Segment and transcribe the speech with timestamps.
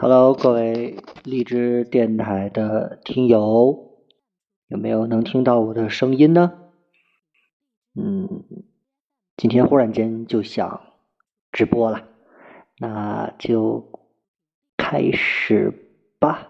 [0.00, 3.98] Hello，各位荔枝电台的听友，
[4.68, 6.52] 有没有能听到我的声音呢？
[7.96, 8.44] 嗯，
[9.36, 10.82] 今天忽然间就想
[11.50, 12.06] 直播了，
[12.78, 13.90] 那就
[14.76, 15.74] 开始
[16.20, 16.47] 吧。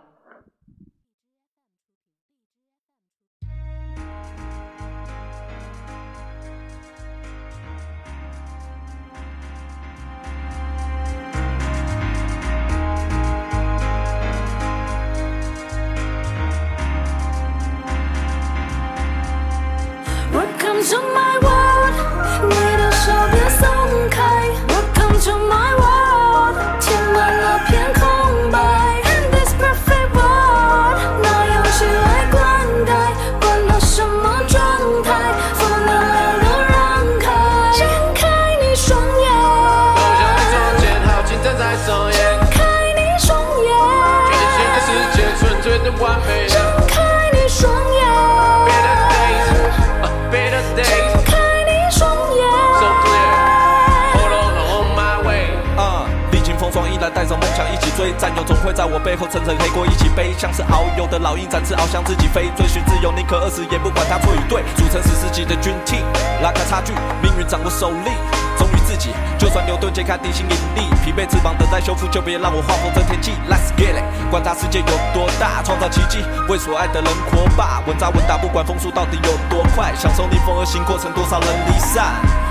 [63.29, 65.97] 可饿死也不管他错与对，组成史诗级的军 t
[66.43, 68.11] 拉开差距，命运掌握手里，
[68.57, 73.33] 忠于自己，就算牛顿揭开地心引力，疲惫翅膀等待修复，就别让我画风这天气。
[73.47, 82.48] Let's get it，观察世界有多大，创造奇迹，为所爱的人活吧，稳扎稳打，不管风速到底有多快，享受逆风而行过程，多少人离散。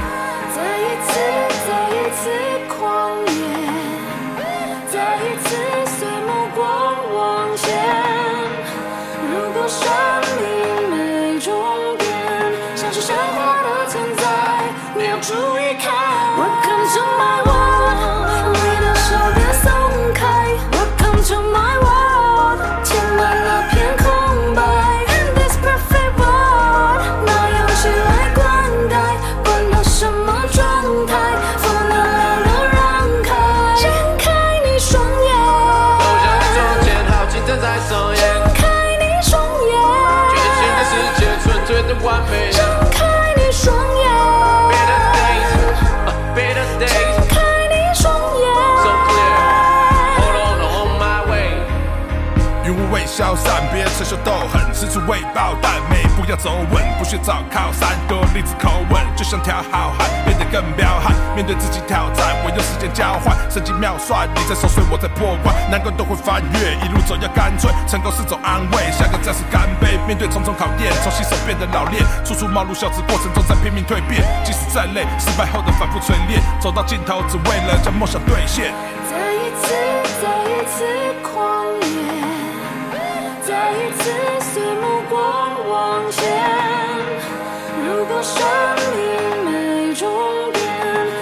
[42.58, 44.08] 睁开你双眼，
[53.08, 78.76] 消散，别逞凶斗狠，四处为爆弹，每一步要走稳，不需找靠山，多例子口吻，就像条好汉，变得更彪悍，面对自己挑战，我用时间交换，神机妙算，你在守岁，我在破关，难关都会翻越，一路走要干脆，成功是种安慰，下个战士干杯，面对重重考验，从新手变得老练，处处冒入小子过程中在拼命蜕变，即使再累，失败后的反复锤炼，走到尽头，只为了将梦想兑现。
[79.10, 79.74] 再一次，
[80.20, 80.84] 再一次
[81.24, 81.57] 狂，
[83.58, 84.04] 再一次
[84.54, 85.18] 随目光
[85.68, 86.22] 往前。
[87.88, 88.38] 如果生
[88.96, 89.02] 命
[89.46, 89.50] 没
[89.96, 90.06] 终
[90.54, 90.62] 点，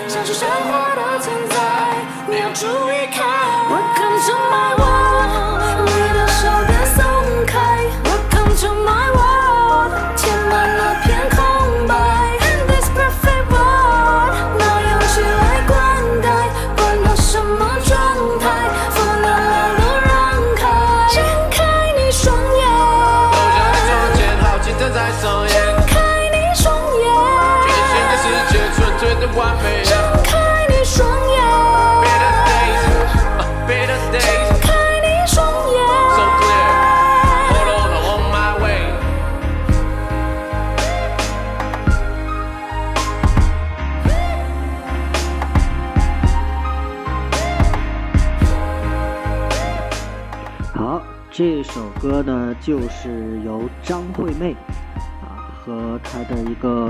[0.10, 1.56] 像是神话的存在，
[2.28, 2.95] 你要注意
[52.06, 54.56] 歌呢，就是由张惠妹
[55.24, 56.88] 啊和她的一个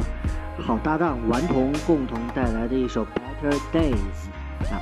[0.60, 3.94] 好搭档顽童共同带来的一首《Better Days》
[4.74, 4.82] 啊。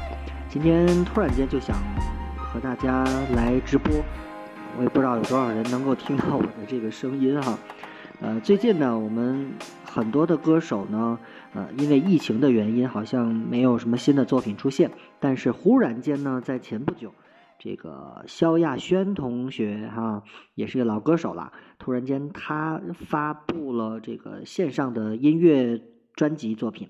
[0.50, 1.78] 今天突然间就想
[2.36, 3.04] 和大家
[3.36, 3.94] 来直播，
[4.76, 7.56] 我也不知道有多少人能够听到我的这个声音哈。
[8.20, 9.52] 呃，最近呢，我们
[9.86, 11.20] 很多的歌手呢，
[11.54, 14.90] 呃，因为疫情的原因，好像没有什么新的作品出现。
[15.20, 17.14] 但是忽然间呢，在前不久，
[17.64, 20.24] 这个萧亚轩同学哈、
[20.54, 25.82] 也是个老歌手了，突然间他发布了这个线上的音乐
[26.14, 26.90] 专辑作品，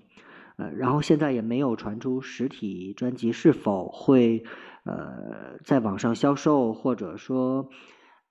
[0.57, 4.45] 呃，然后现在也没有传出实体专辑是否会
[4.83, 7.69] 呃在网上销售，或者说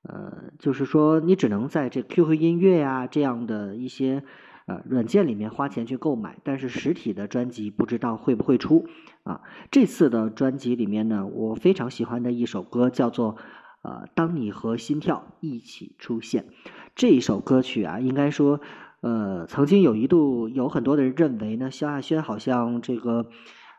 [0.02, 4.24] 呃就是说你只能在这 QQ 音乐啊、这样的一些
[4.66, 8.86] 呃软件里面花钱去购买，但是实体的专辑不知道会不会出
[9.24, 9.42] 啊。
[9.70, 13.36] 这次的专辑里面呢，我非常喜欢的一首歌叫做
[13.82, 16.46] 呃当你和心跳一起出现。
[16.94, 18.60] 这一首歌曲啊，应该说
[19.00, 23.26] 呃曾经有一度有很多的人认为呢，萧亚轩好像这个。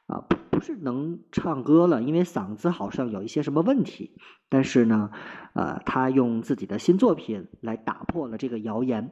[0.06, 4.12] 啊，不不是能唱歌了，因为嗓子好像有一些什么问题。
[4.50, 5.12] 但是呢，
[5.54, 9.12] 呃，他用自己的新作品来打破了这个谣言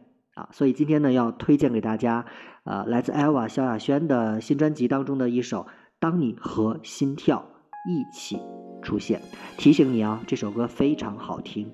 [0.51, 2.25] 所以今天呢，要推荐给大家，
[2.63, 5.59] 呃，来自艾娃萧亚轩的新专辑当中的一首
[5.99, 7.45] 《当你和心跳
[7.88, 8.39] 一起
[8.81, 9.19] 出现》。
[9.57, 11.71] 提醒你啊，这首歌非常好听。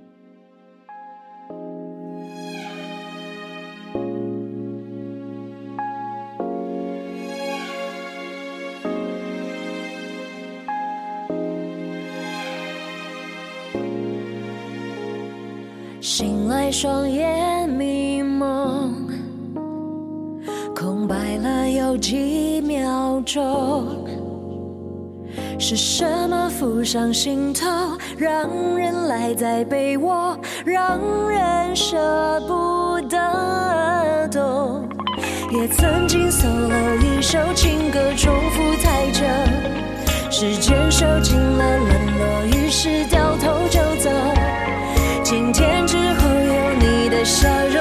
[16.00, 17.47] 醒来，双眼
[21.98, 24.06] 几秒钟。
[25.60, 27.68] 是什么浮上心头，
[28.18, 28.48] 让
[28.78, 31.00] 人赖在被窝，让
[31.30, 31.98] 人舍
[32.48, 34.88] 不得懂？
[35.52, 39.24] 也曾经 solo 一首情歌，重复踩着
[40.30, 41.90] 时间，受尽了冷
[42.20, 44.10] 落，于是掉头就走。
[45.24, 47.77] 今天之后有你的笑容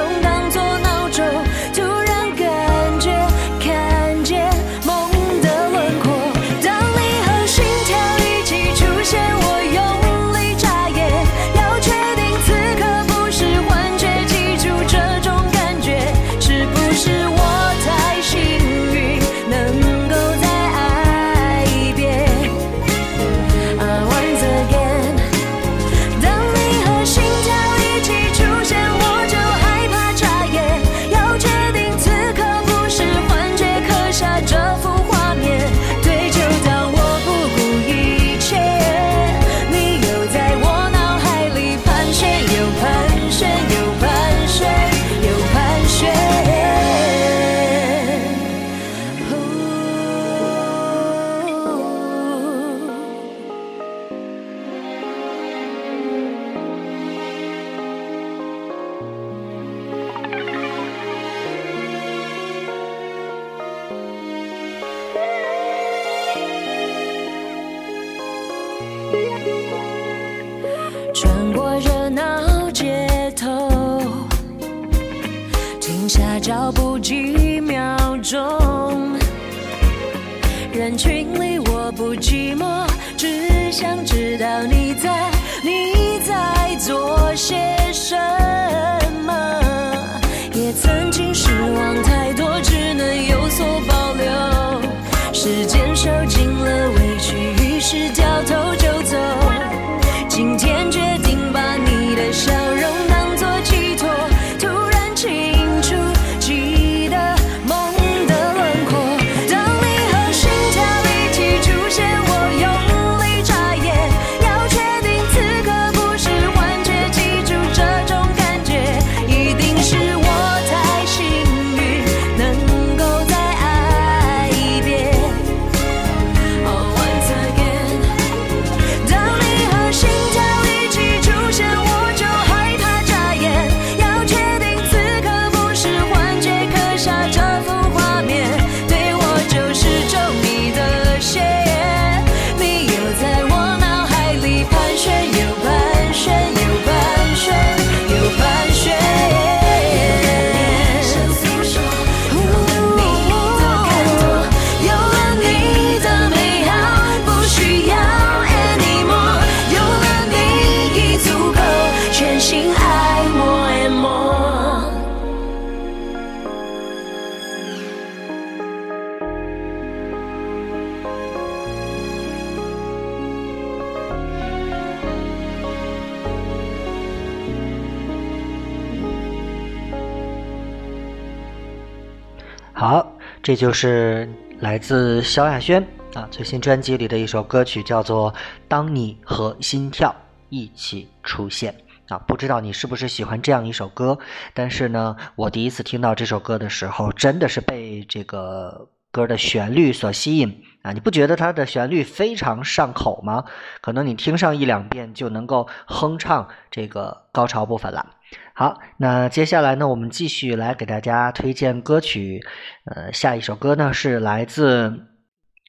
[183.47, 184.27] 这就是
[184.59, 185.81] 来自萧亚轩
[186.13, 188.29] 啊最新专辑里的一首歌曲，叫做
[188.67, 190.13] 《当你和心跳
[190.49, 191.73] 一起出现》
[192.13, 192.17] 啊。
[192.27, 194.19] 不知道你是不是喜欢这样一首歌？
[194.53, 198.89] 但是呢，我第一次听到这首歌的时候，真的是被这个。
[199.17, 200.91] 歌的旋律所吸引啊！
[200.91, 203.45] 你不觉得它的旋律非常上口吗？
[203.81, 208.11] 可能你听上一两遍就能够哼唱这个高潮部分了。
[208.53, 212.45] 好，那接下来呢，我们继续来给大家推荐歌曲。
[212.85, 215.07] 呃，下一首歌呢是来自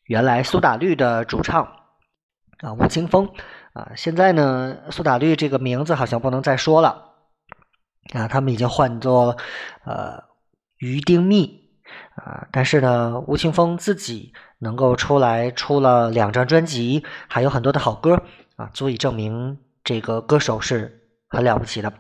[0.05, 1.65] 原来苏打绿的主唱
[2.61, 3.31] 啊吴青峰
[3.73, 7.15] 啊，现在呢苏打绿这个名字好像不能再说了
[8.13, 9.39] 啊，他们已经换作
[9.87, 10.25] 呃
[10.77, 11.58] 于丁密。
[12.17, 18.23] 啊，但是呢，吴青峰自己能够出来出了两张专辑，还有很多的好歌
[18.57, 21.93] 啊，足以证明这个歌手是很了不起的。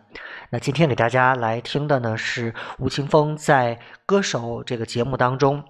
[0.51, 3.77] 那今天给大家来听的呢，是吴青峰在
[4.07, 5.63] 《歌手》这个节目当中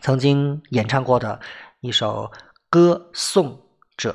[0.00, 1.40] 曾经演唱过的
[1.80, 2.30] 一首
[2.70, 3.60] 《歌颂
[3.96, 4.12] 者》。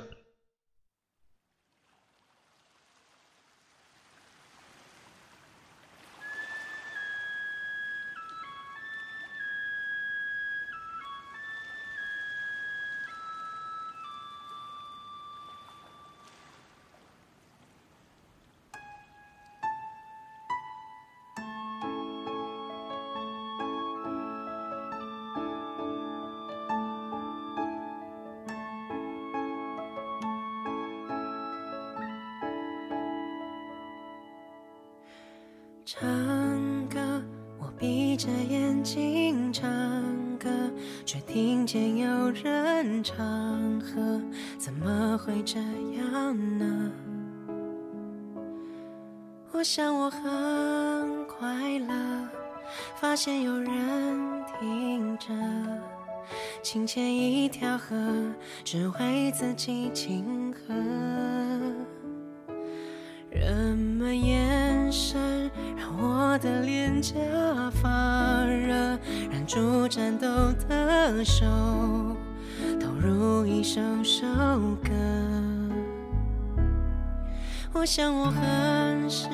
[77.84, 79.28] 我想我很适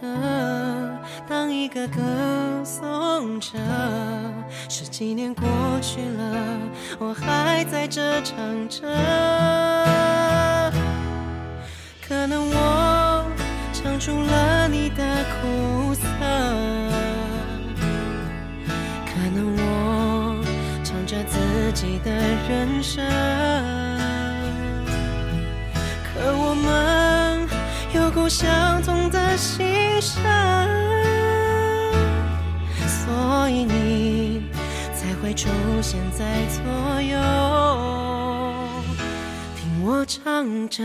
[0.00, 0.08] 合
[1.28, 2.02] 当一个歌
[2.64, 3.50] 颂者。
[4.68, 5.46] 十几年过
[5.80, 6.58] 去了，
[6.98, 8.82] 我还在这唱着。
[12.08, 13.24] 可能我
[13.72, 15.04] 唱出了你的
[15.40, 16.02] 苦涩，
[19.06, 20.44] 可能我
[20.82, 21.38] 唱着自
[21.72, 23.04] 己的人生，
[26.02, 26.85] 可我们
[28.28, 30.22] 相同的心声，
[32.86, 34.50] 所以你
[34.94, 35.48] 才会出
[35.80, 37.18] 现在左右，
[39.56, 40.82] 听我唱着。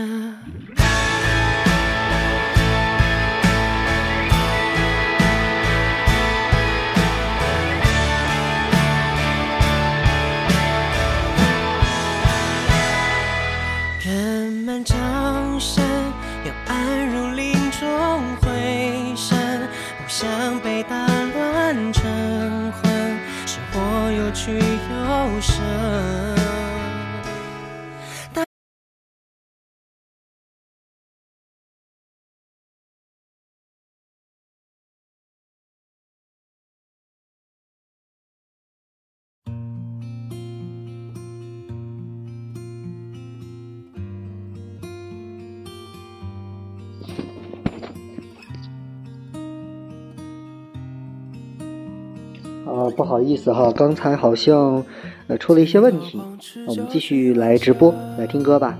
[52.92, 54.84] 不好意思哈，刚才好像
[55.26, 56.20] 呃出了一些问题，
[56.66, 58.78] 我们继续来直播来听歌吧。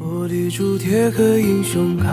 [0.00, 2.10] 玻璃珠贴个英雄卡，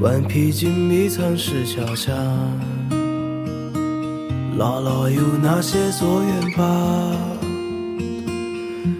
[0.00, 2.12] 顽皮筋迷藏石桥下，
[4.58, 7.12] 姥姥有那些作业吧？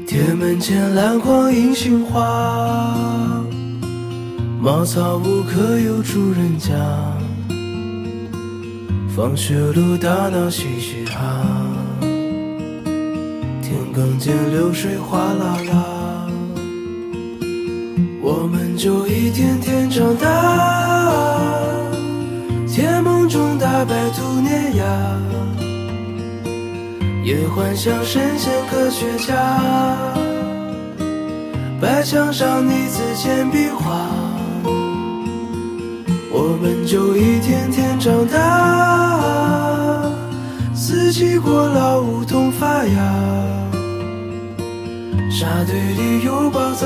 [0.06, 3.44] 铁门前篮筐银杏花，
[4.60, 6.72] 茅草屋可有住人家？
[9.16, 11.42] 放学路打闹嘻嘻哈，
[13.62, 16.28] 田埂间流水哗啦啦，
[18.20, 20.28] 我们就一天天长大，
[22.68, 24.84] 甜梦中大白兔碾压，
[27.24, 29.34] 也幻想神仙科学家，
[31.80, 33.75] 白墙上你字简笔。
[36.48, 40.08] 我们就一天天长大，
[40.72, 42.96] 四季过老梧桐发芽，
[45.28, 46.85] 沙堆里有宝藏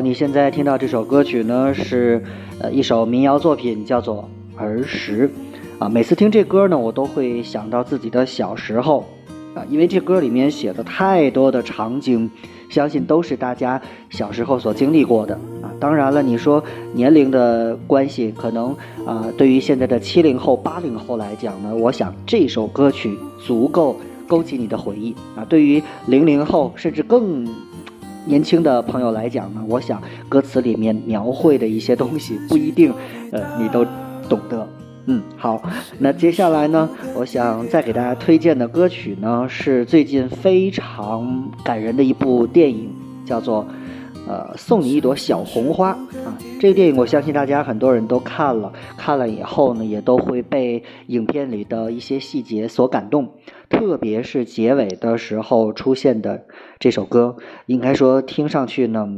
[0.00, 2.22] 你现在听到这首歌曲呢，是
[2.60, 4.28] 呃一首民谣作品，叫做
[4.60, 5.28] 《儿时》
[5.84, 5.88] 啊。
[5.88, 9.04] 每次听这歌呢，我都会想到自己的小时候
[9.54, 12.30] 啊，因为这歌里面写的太多的场景，
[12.68, 15.72] 相信都是大家小时候所经历过的啊。
[15.80, 16.62] 当然了，你说
[16.92, 25.44] 年龄的关系，可能啊，对于现在的七零后、八零后来讲呢，我想这首歌曲足够勾起你的回忆啊。
[25.48, 27.46] 对于零零后，甚至更。
[28.28, 32.92] 年轻的朋友来讲呢，我想歌词里面描绘的一些东西不一定，
[33.32, 33.84] 呃，你都
[34.28, 34.68] 懂得。
[35.06, 35.62] 嗯，好，
[35.98, 42.90] 那接下来呢，我想再给大家推荐的歌曲呢，是最近非常感人的一部电影，
[43.24, 43.66] 叫做。
[44.28, 46.36] 呃，送你一朵小红花啊！
[46.60, 53.32] 这个电影我相信大家很多人都看了，看了以后呢，也都会被影片里的一些细节所感动，
[53.70, 56.44] 特别是结尾的时候出现的
[56.78, 59.08] 这首歌，应该说听上去呢，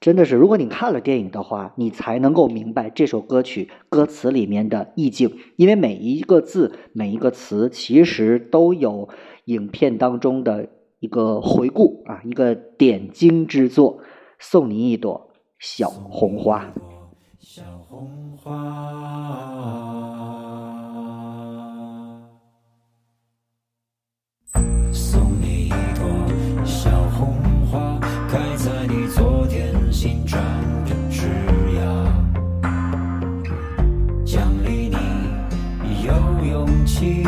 [0.00, 9.08] 真的是，如果你看了电影的话，你才能够明白这首歌曲歌词里面的意境，因为每一个字、每一个词其实都有
[9.44, 14.00] 影片当中的一个回顾啊，一个点睛之作。
[14.38, 16.64] 送你一朵小红花。
[17.38, 18.50] 小红花，
[24.92, 26.06] 送你一朵
[26.64, 27.36] 小红
[27.70, 30.40] 花，开在你昨天新长
[30.84, 31.28] 的枝
[31.72, 31.84] 桠，
[34.24, 34.96] 奖励你
[36.04, 36.12] 有
[36.46, 37.24] 勇气。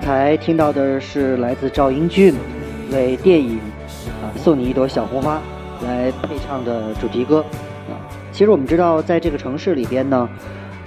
[0.00, 2.34] 刚才听到的是来自赵英俊
[2.90, 3.58] 为电影
[4.22, 5.38] 啊《送你一朵小红花》
[5.84, 7.44] 来配唱的主题歌
[7.86, 8.00] 啊。
[8.32, 10.26] 其实我们知道，在这个城市里边呢，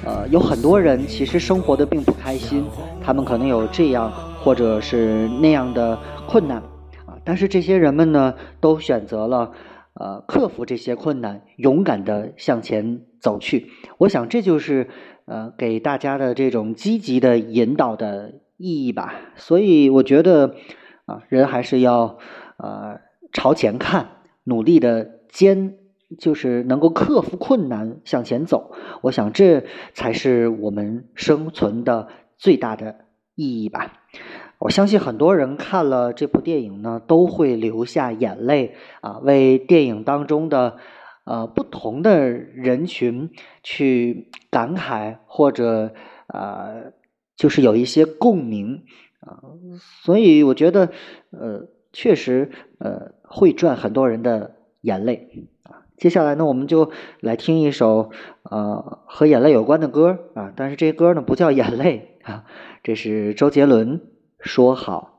[0.04, 2.66] 呃，有很多人其实生活的并不开心，
[3.04, 5.96] 他们可能有这样或者是那样的
[6.28, 6.58] 困难
[7.06, 9.52] 啊，但是这些人们呢，都选择了
[9.94, 13.68] 呃克服这些困难，勇敢的向前走去。
[14.00, 14.90] 我想这就是
[15.26, 19.14] 呃给大家的这种积极的引导的意义吧。
[19.36, 20.56] 所以我觉得
[21.06, 22.18] 啊，人还是要
[22.58, 23.00] 呃
[23.32, 24.10] 朝前看，
[24.44, 25.78] 努力的坚。
[26.20, 29.64] 就是能够克服困难向前走，我想这
[29.96, 33.94] 才是我们生存的最大的意义吧。
[34.60, 40.78] 我相信很多人看了这部电影呢，都会流下眼泪啊，为电影当中的
[41.24, 43.32] 呃不同的人群
[43.64, 45.96] 去感慨，或者
[46.28, 46.92] 呃
[47.36, 48.84] 就是有一些共鸣
[49.20, 49.42] 啊。
[50.04, 50.92] 所以我觉得
[51.32, 55.86] 呃确实呃会赚很多人的眼泪啊。
[55.98, 56.92] 接下来呢，我们就
[57.22, 58.12] 来听一首
[58.44, 62.46] 呃和眼泪有关的歌啊，但是这歌呢不叫眼泪啊，
[62.84, 64.02] 这是周杰伦
[64.40, 65.13] 说好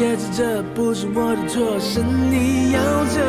[0.00, 3.20] 拼命解释这不是我的错，是你要走，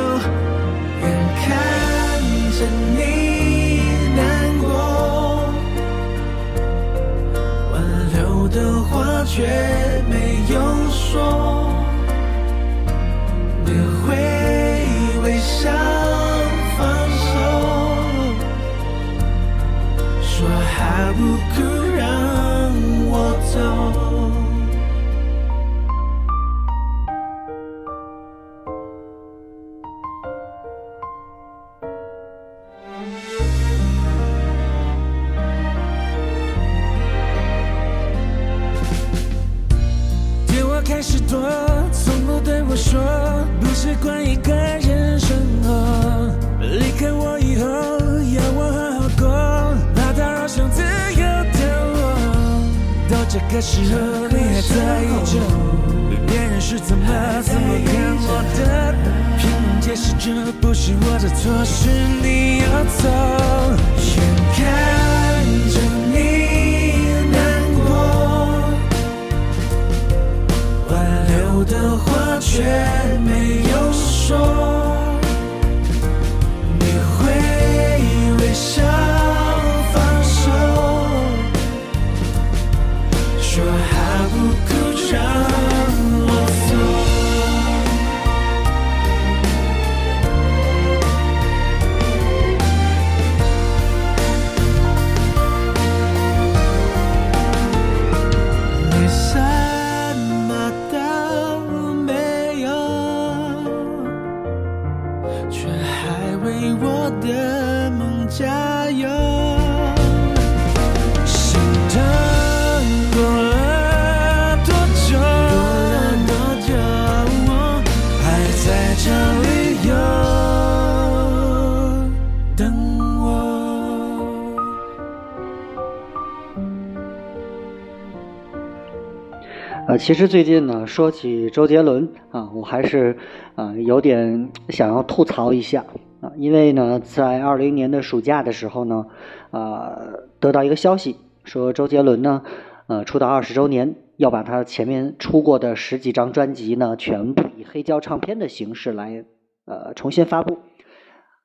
[130.02, 133.16] 其实最近呢，说起周杰伦啊，我还是
[133.54, 135.86] 啊、有点想要吐槽一下
[136.22, 139.06] 啊，因为呢，在二零年的暑假的时候呢，
[139.52, 139.96] 啊、
[140.40, 142.42] 得到一个消息说周杰伦呢，
[142.88, 149.24] 呃，出道二十周年要把他前面出过的十几张专辑呢，全部以黑胶唱片的形式来
[149.66, 150.58] 呃重新发布。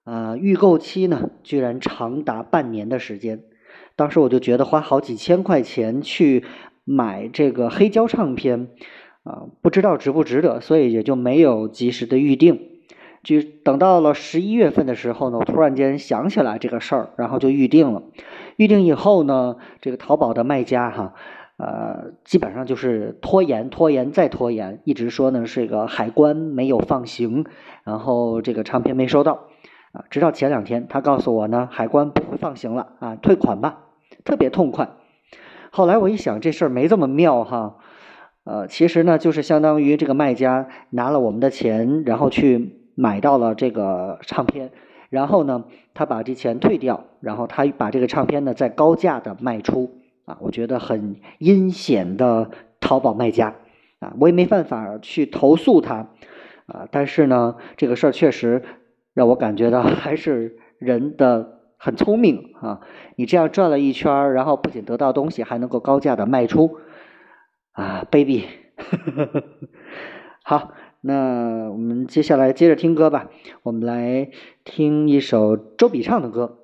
[0.06, 3.42] 呃，预购期呢，居然长达半年的时间。
[3.94, 6.44] 当时我就觉得花好几千块钱去
[6.86, 8.68] 买这个黑胶唱片，
[9.24, 12.70] 啊、不知道值不值得，所以也就没有及时的预定。
[13.24, 18.04] 就等到了十一月份的时候呢，我突然间想起来这个事儿，然后就预定了。
[18.56, 21.14] 预定以后呢，这个淘宝的卖家哈，
[21.56, 27.44] 呃，基本上就是拖延、拖延再拖延，一直说呢是个海关没有放行，
[27.82, 29.48] 然后这个唱片没收到
[29.90, 30.04] 啊。
[30.08, 33.80] 直到前两天，他告诉我呢，海关不会放行了啊，退款吧，
[34.24, 34.88] 特别痛快。
[35.76, 37.76] 后来我一想，这事儿没这么妙哈，
[38.44, 44.70] 呃，其实呢，就是相当于这个卖家拿了我们的钱，然后去买到了这个唱片，
[45.10, 50.00] 然后呢，他把这钱退掉，然后他把这个唱片呢再高价的卖出。
[50.24, 53.54] 啊，我觉得很阴险的淘宝卖家。
[53.98, 56.08] 啊，我也没办法去投诉他。
[56.64, 58.62] 啊，但是呢，这个事儿确实
[59.12, 62.80] 让我感觉到还是人的很聪明啊，
[63.16, 66.78] 你这样转了一圈，然后不仅得到东西，还能够高价的卖出
[67.72, 68.44] 啊，baby，
[70.44, 70.72] 好。
[71.02, 73.30] 那我们接下来接着听歌吧，
[73.62, 74.30] 我们来
[74.64, 76.58] 听一首周笔畅的歌。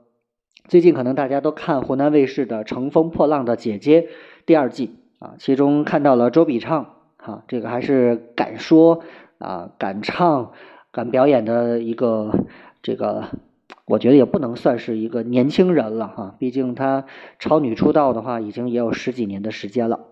[0.66, 4.00] 最近可能大家都看湖南卫视的《乘风破浪的姐姐》
[4.44, 9.04] 第二季啊，其中看到了周笔畅啊、这个还是敢说
[9.38, 10.50] 啊、敢唱、
[10.90, 12.32] 敢表演的一个
[12.82, 13.28] 这个，
[13.86, 17.04] 我觉得也不能算是一个年轻人了哈、毕竟她
[17.38, 20.06] 超女出道的话，已经也有十几年的时间了。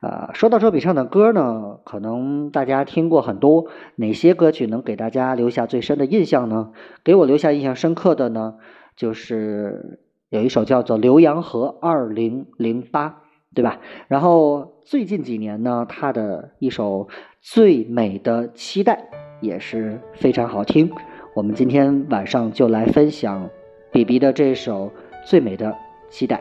[0.00, 6.70] 啊，说到周笔畅的歌呢，可能大家听过很多，哪些歌曲能给大家留下最深的印象呢？
[7.02, 8.54] 给我留下印象深刻的呢，
[8.94, 13.08] 就是有一首叫做《浏阳河二零零八》，
[13.56, 13.80] 对吧？
[14.06, 17.06] 然后最近几年呢，他的一首
[17.40, 19.08] 《最美的期待》
[19.44, 20.92] 也是非常好听。
[21.38, 23.48] 我们今天晚上就来分享
[23.92, 24.86] 比比的这首
[25.24, 25.72] 《最美的
[26.10, 26.36] 期待》。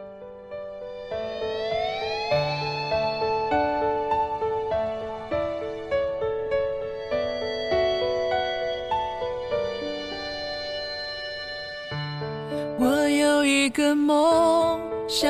[12.80, 15.30] 我有一个梦，想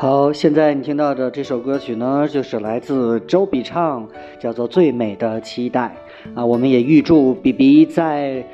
[0.00, 4.08] 好，现在你听到的这首歌曲呢，就是来自周笔畅，
[4.40, 5.94] 叫做《最美的期待》
[6.34, 6.46] 啊。
[6.46, 8.46] 我们也预祝比比在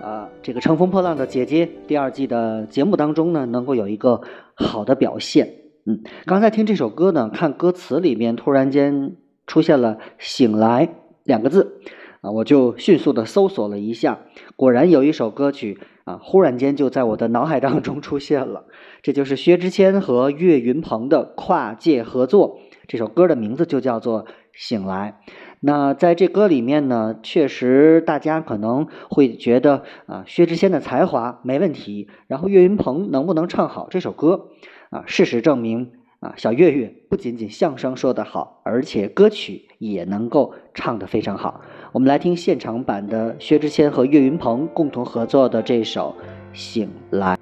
[0.00, 4.20] 呃这个《乘风破浪的姐姐》第二季的节目当中呢，能够有一个
[4.54, 5.52] 好的表现。
[5.86, 9.16] 嗯，刚才听这首歌呢，看歌词里面突然间
[9.48, 10.88] 出现了“醒来”
[11.26, 11.80] 两个字
[12.20, 14.20] 啊，我就迅速的搜索了一下，
[14.54, 18.64] 果然有一首歌曲啊，忽然间就在我的脑海当中出现了。
[19.02, 25.20] 这就是薛之谦和岳云鹏的跨界合作，这首歌的名字就叫做《醒来》。
[25.60, 34.48] 那在这歌里面呢，确实大家可能会觉得啊，薛之谦的才华没问题，然后岳云鹏能不能唱好这首歌
[34.90, 35.04] 啊？
[35.06, 41.60] 事实证明啊，小岳岳不仅仅相声说得好，而且歌曲也能够唱得非常好。
[41.92, 46.16] 我们来听现场版的薛之谦和岳云鹏共同合作的这首
[46.58, 47.36] 《醒来》。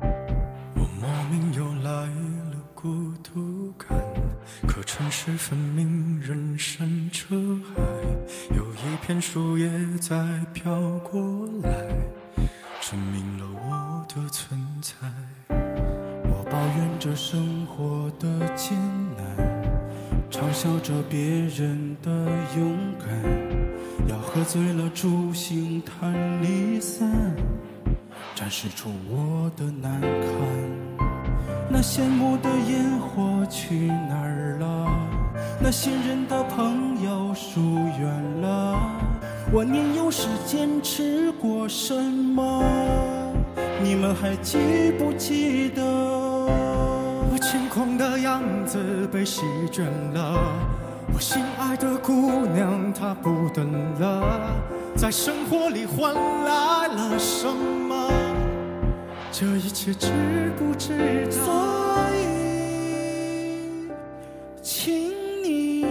[0.00, 2.06] 我莫名又来
[2.50, 2.88] 了孤
[3.22, 3.96] 独感，
[4.66, 7.36] 可城市分明人山车
[7.72, 7.80] 海，
[8.56, 9.70] 有一片树叶
[10.00, 10.16] 在
[10.52, 10.72] 飘
[11.08, 11.20] 过
[11.62, 11.70] 来，
[12.80, 13.22] 证明
[17.18, 18.78] 生活的艰
[19.16, 19.36] 难，
[20.30, 22.10] 嘲笑着别人的
[22.56, 23.08] 勇敢，
[24.08, 27.10] 要喝醉了助兴谈离散。
[28.36, 31.10] 展示出我的难堪。
[31.68, 34.88] 那羡慕的烟火去哪儿了？
[35.60, 37.60] 那信任的朋友疏
[37.98, 38.78] 远了。
[39.52, 42.62] 我年幼时坚持过什么？
[43.82, 45.82] 你们还记不记得？
[47.48, 49.40] 我轻狂的样子被席
[49.72, 50.52] 卷了。
[51.14, 54.54] 我心爱的姑娘她不等了，
[54.94, 58.10] 在生活里换来了什么？
[59.32, 60.12] 这一切值
[60.58, 61.30] 不值得？
[61.30, 61.54] 所
[62.18, 62.26] 以，
[64.60, 65.10] 请
[65.42, 65.86] 你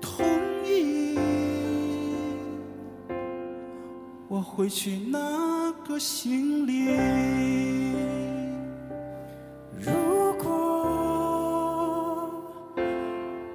[0.00, 0.24] 同
[0.64, 1.18] 意，
[4.28, 5.18] 我会去拿
[5.84, 6.84] 个行李。
[9.84, 9.92] 如
[10.42, 10.48] 果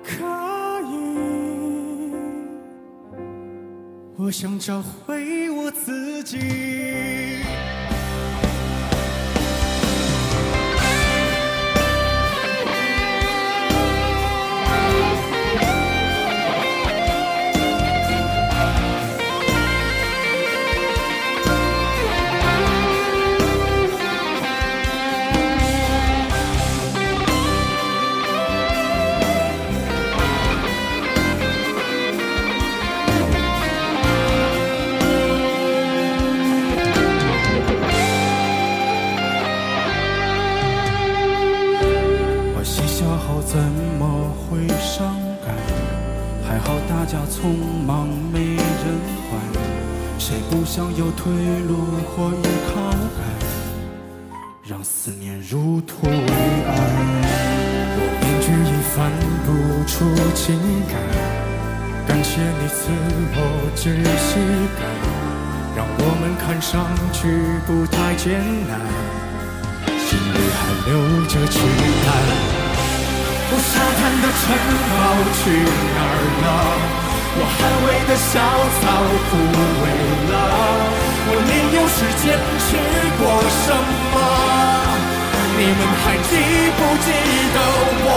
[0.04, 0.12] 可
[0.88, 0.92] 以，
[4.18, 6.89] 我想找回我自己。
[51.20, 51.28] 退
[51.68, 51.76] 路
[52.08, 53.20] 或依靠感？
[54.64, 56.72] 让思念如土为安。
[58.00, 59.12] 我面具已翻
[59.44, 59.48] 不
[59.84, 59.92] 出
[60.34, 60.56] 情
[60.88, 60.96] 感，
[62.08, 62.88] 感谢你赐
[63.36, 63.38] 我
[63.76, 63.84] 窒
[64.16, 64.40] 息
[64.80, 64.82] 感，
[65.76, 67.20] 让我们看上去
[67.68, 68.40] 不太艰
[68.70, 68.80] 难。
[70.00, 70.96] 心里还留
[71.28, 72.08] 着期待。
[73.52, 74.42] 我沙滩的城
[74.88, 74.96] 堡
[75.36, 76.48] 去哪儿了？
[77.32, 78.40] 我捍卫的小
[78.80, 78.82] 草
[79.28, 79.32] 枯
[79.84, 79.84] 萎
[80.32, 80.34] 了。
[81.32, 82.34] 我年幼时坚
[82.66, 82.68] 持
[83.20, 83.22] 过
[83.64, 83.70] 什
[84.14, 84.16] 么？
[85.60, 86.32] 你们还记
[86.76, 87.08] 不记
[87.54, 87.58] 得
[88.06, 88.08] 我？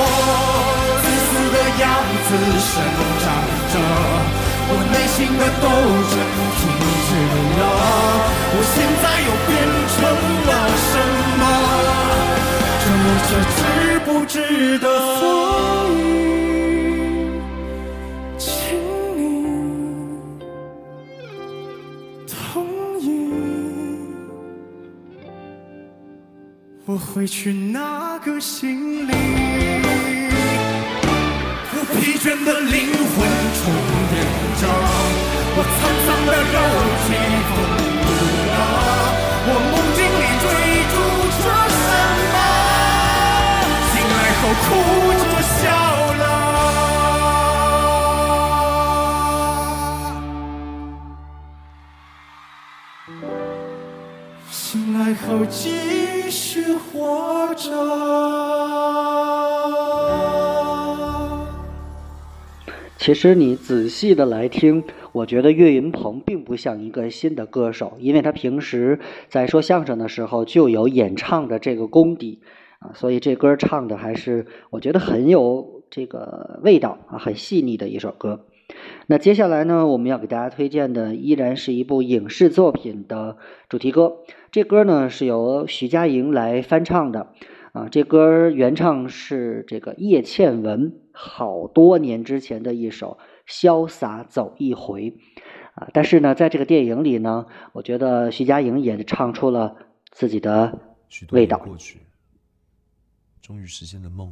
[1.03, 1.85] 自私的样
[2.27, 2.71] 子生
[3.23, 3.25] 长
[3.73, 3.75] 着。
[4.65, 5.65] 我内心的斗
[6.09, 6.15] 争
[6.57, 6.61] 停
[7.07, 7.11] 止
[7.59, 7.63] 了，
[8.55, 9.51] 我现在又变
[9.93, 9.95] 成
[10.49, 10.51] 了
[10.89, 10.91] 什
[11.39, 11.43] 么？
[12.81, 13.61] 这一切值
[14.07, 14.35] 不值
[14.79, 14.87] 得？
[15.21, 15.23] 所
[15.91, 16.82] 以，
[26.85, 29.13] 我会去拿个心里。
[31.71, 33.15] 我疲倦的灵魂
[33.55, 33.61] 充
[34.11, 34.15] 电
[34.61, 34.63] 着，
[35.55, 36.59] 我沧桑的肉
[37.07, 37.09] 体
[37.49, 37.51] 疯
[38.51, 38.53] 了。
[39.45, 40.45] 我梦境里追
[40.93, 40.95] 逐
[41.39, 41.45] 着
[41.79, 41.87] 什
[42.33, 42.37] 么？
[43.93, 44.67] 醒来后哭
[45.23, 45.25] 着
[45.55, 45.63] 笑
[46.19, 46.23] 了。
[54.51, 54.61] 醒
[54.99, 56.02] 来后继续
[56.93, 57.71] 活着。
[62.99, 72.41] 其实你仔细的来听，我觉得岳云鹏并不像一个新的歌手，因为他平时在说相声的时候就有演唱的这个功底
[72.79, 78.45] 啊，所以这歌唱的还是我觉得很有这个味道啊，很细腻的一首歌。
[79.07, 83.37] 那接下来呢，我们要给大家推荐的依然是一部影视作品的
[83.69, 84.19] 主题歌，
[84.51, 87.33] 这歌呢是由徐佳莹来翻唱的。
[87.73, 93.17] 啊，这歌原唱是这个叶倩文，好多年之前的一首
[93.51, 95.11] 《潇洒走一回》
[95.75, 99.75] 啊，但是呢，在这个电影里呢，我觉得徐佳莹也唱出了
[100.11, 100.79] 自己的
[101.31, 101.57] 味道。
[101.61, 102.01] 过去，
[103.41, 104.31] 终于实现了梦，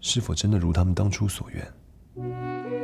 [0.00, 2.79] 是否真的如他们当初所愿？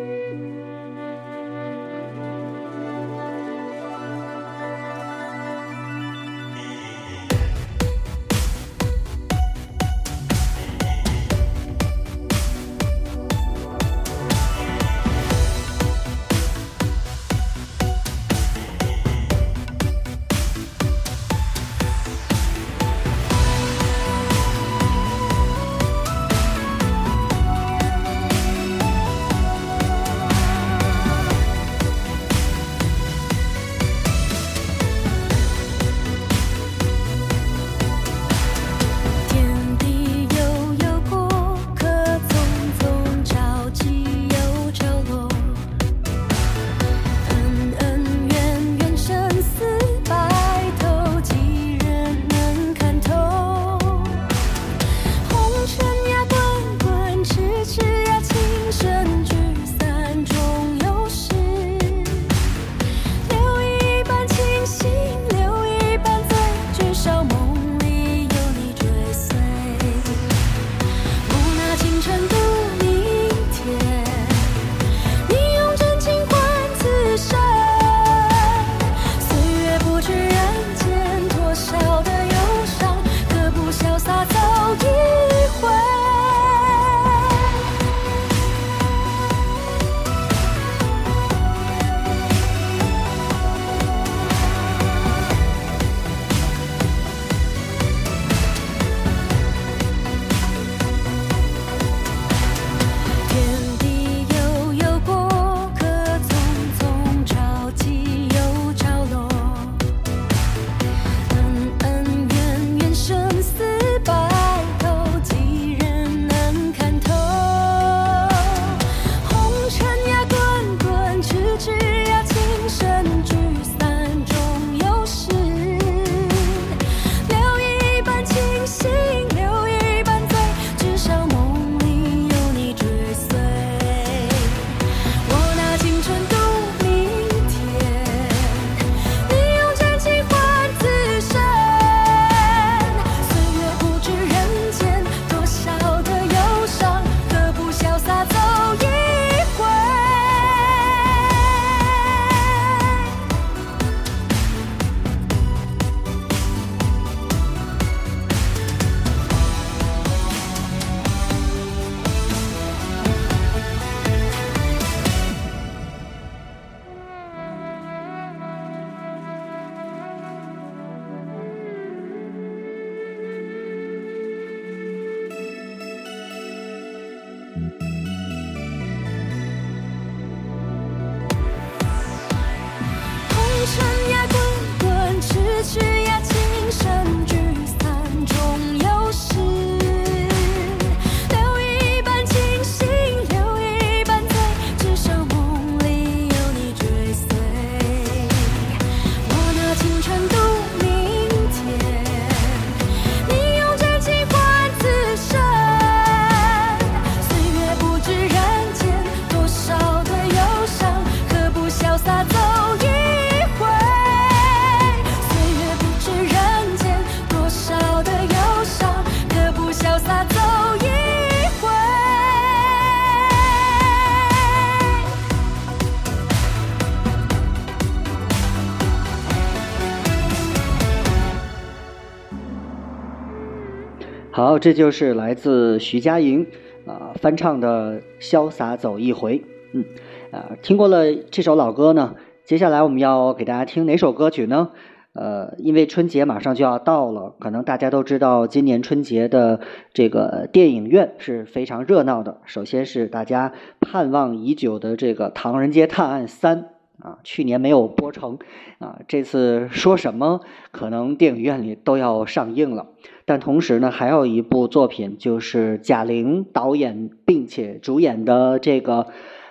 [234.66, 236.44] 这就是来自徐佳莹
[236.86, 239.38] 啊、翻唱的《潇洒走一回》。
[239.70, 239.84] 嗯，
[240.32, 244.70] 啊、听过了这首老歌呢，接下来我们要给大家听哪首歌曲呢？
[245.12, 249.60] 呃，因为春节马上就要到了，可能大家都知道，今年春节的
[249.94, 252.40] 这个电影院是非常热闹的。
[252.44, 256.62] 首先是大家盼望已久的这个《唐人街探案三》
[257.06, 258.40] 啊，去年没有播成
[258.80, 260.40] 啊，这次说什么
[260.72, 262.88] 可能电影院里都要上映了。
[263.26, 269.08] 但同时呢，还有一部作品就是贾玲导演并且主演的这个，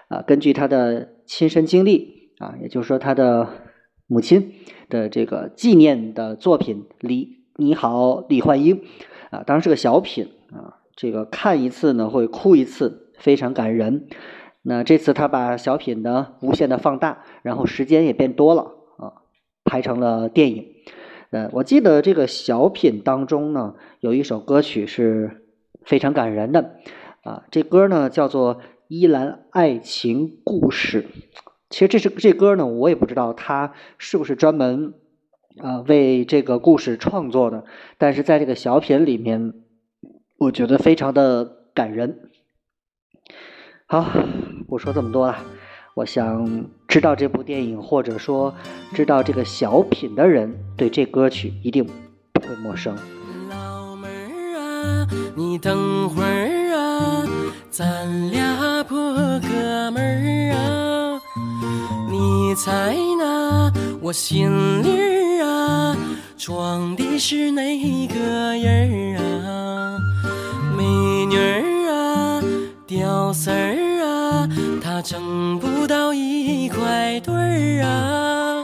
[0.08, 3.50] 啊，根据她的亲身经历啊，也就是说她的
[4.08, 4.54] 母亲。
[4.88, 8.78] 的这个纪念的作品《李你好，李焕英》
[9.32, 14.08] 啊，当然是个小品啊，这个看一次呢会哭一次，非常感人。
[14.62, 18.62] 那这次他把小品呢无限的放大，然后时间也变多了
[19.00, 19.26] 啊，
[19.64, 20.68] 拍成了电影。
[21.32, 25.46] 呃，我记得这个小品当中呢有一首歌曲是
[25.84, 26.76] 非常感人的
[27.24, 28.56] 啊，这歌呢叫做
[28.88, 31.04] 《依兰爱情故事》。
[31.70, 34.94] 其实这是这歌呢，我也不知道他是不是专门
[35.58, 37.66] 啊为这个故事创作的，
[37.98, 39.54] 但是在这个小品里面，
[40.38, 42.30] 我觉得非常的感人。
[43.88, 44.06] 好，
[44.68, 45.38] 不说这么多了，
[45.96, 48.54] 我想知道这部电影或者说
[48.93, 51.88] 知道这个小品的人，对这歌曲一定
[52.34, 52.93] 不会陌生。
[53.50, 57.24] 老妹儿啊，你等会儿啊，
[57.70, 58.98] 咱俩破
[59.39, 61.22] 哥们儿啊，
[62.12, 63.72] 你猜那
[64.02, 64.52] 我心
[64.84, 65.96] 里儿啊
[66.38, 68.16] 装的是哪个
[68.58, 69.98] 人儿啊？
[70.76, 70.84] 美
[71.26, 72.43] 女儿啊，
[72.86, 73.85] 屌丝儿
[75.02, 78.64] 挣不到一块堆儿啊，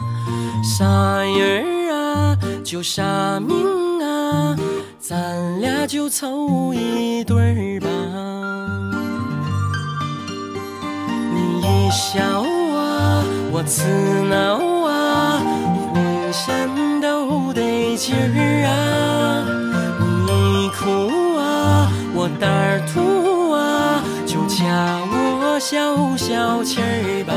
[0.63, 0.85] 啥
[1.23, 4.55] 人儿啊就啥命啊，
[4.99, 7.87] 咱俩就凑一对儿吧。
[11.33, 13.83] 你一笑啊，我刺
[14.29, 14.57] 挠
[14.87, 15.41] 啊，
[15.93, 19.45] 浑身都得劲儿啊。
[20.25, 25.00] 你一哭啊，我胆儿突啊，就加
[25.61, 27.33] 消消气儿吧。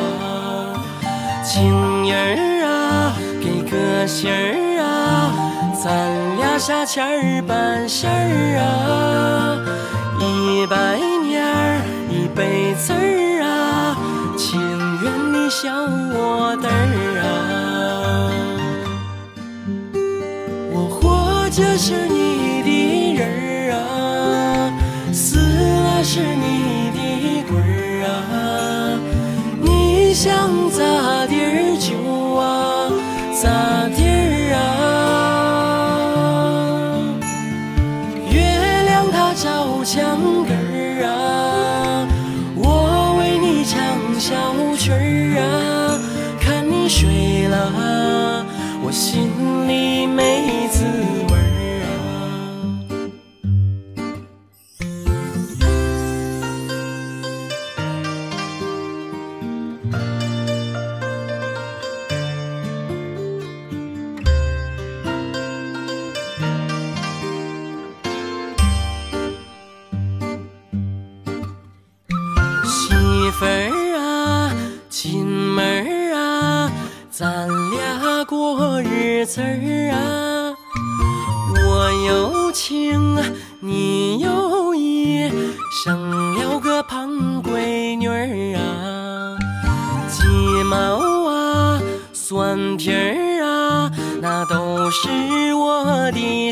[1.44, 5.30] 情人儿啊，给个信儿啊，
[5.84, 9.03] 咱俩下钱儿办事儿啊？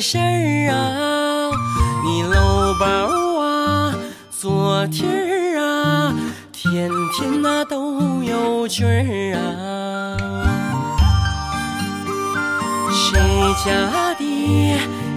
[0.02, 1.50] 事儿啊。
[2.04, 3.94] 你搂包啊，
[4.30, 6.12] 做题儿啊，
[6.52, 10.18] 天天那都有趣儿啊。
[12.92, 13.20] 谁
[13.64, 13.70] 家
[14.18, 14.24] 的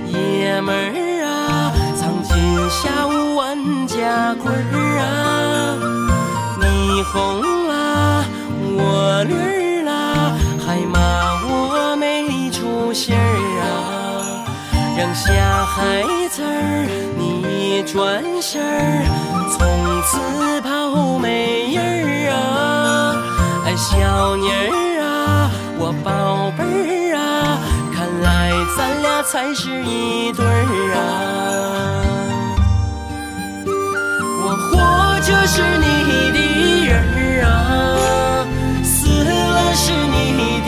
[0.07, 2.35] 爷们儿啊，藏金
[2.69, 3.57] 下五万
[3.87, 5.03] 家规儿啊？
[6.61, 8.23] 你红了，
[8.77, 10.99] 我绿儿了，还骂
[11.43, 13.17] 我没出息儿
[13.61, 14.04] 啊？
[15.05, 16.01] 扔下孩
[16.31, 19.05] 子儿，你转身儿，
[19.55, 20.17] 从此
[20.61, 23.13] 跑没人儿啊！
[23.65, 26.63] 哎，小妮儿啊，我宝贝
[27.11, 27.61] 儿啊，
[27.93, 30.97] 看来咱俩才是一对儿啊！
[34.43, 34.73] 我活
[35.21, 36.39] 着是你的
[36.87, 37.53] 人儿啊，
[38.83, 40.64] 死了是你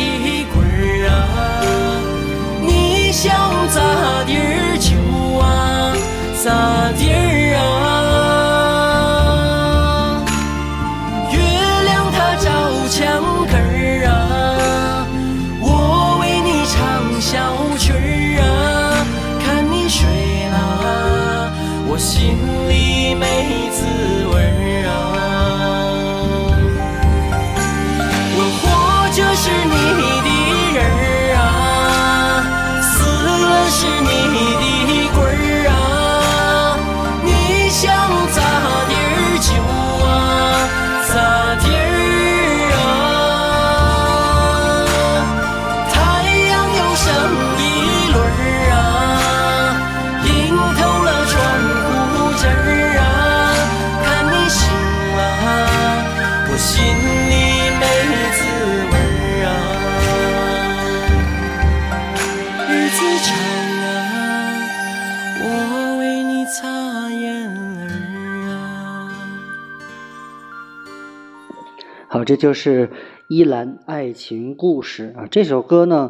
[72.27, 72.87] 这就是
[73.29, 75.29] 《依兰爱情故事》啊。
[75.31, 76.09] 这首歌呢，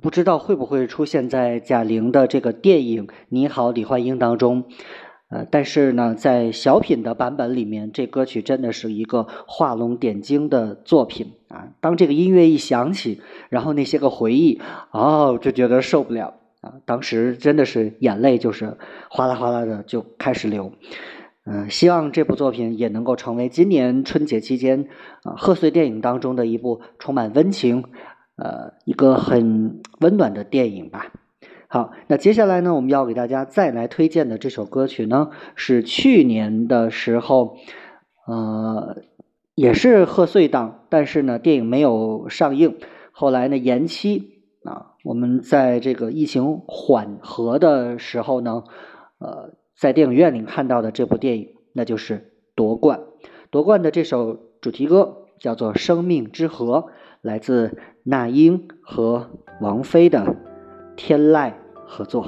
[0.00, 4.64] 不知道会不会出现在贾玲的这个电影《你好，李焕英》当中。
[5.28, 11.68] 呃，但是呢，在小品的版本里面，这歌曲真的是一个画龙点睛的作品啊！
[11.82, 16.80] 当这个音乐一响起，然后那些个回忆，哦，就觉得受不了啊！
[16.86, 18.78] 当时真的是眼泪就是
[19.10, 20.72] 哗啦哗啦的就开始流。
[21.50, 24.88] 嗯、希望这部作品也能够成为今年春节期间
[25.22, 27.84] 啊、贺岁电影当中的一部充满温情，
[28.36, 31.12] 呃，一个很温暖的电影吧。
[31.66, 37.56] 好，那接下来呢，我们要给大家再来推荐的这首歌曲呢，是去年的时候，
[38.26, 39.02] 呃，
[39.54, 42.76] 也是贺岁档，但是呢，电影没有上映，
[43.10, 44.92] 后来呢延期啊。
[45.04, 48.64] 我们在这个疫情缓和的时候呢，
[49.18, 52.14] 呃，在电影院里看到的这部电影，那就是
[52.56, 52.98] 《夺冠》。
[53.50, 56.80] 夺冠的这首主题歌叫做《生命之河》，
[57.22, 60.34] 来自那英和王菲的
[60.96, 61.52] 天籁
[61.86, 62.26] 合作。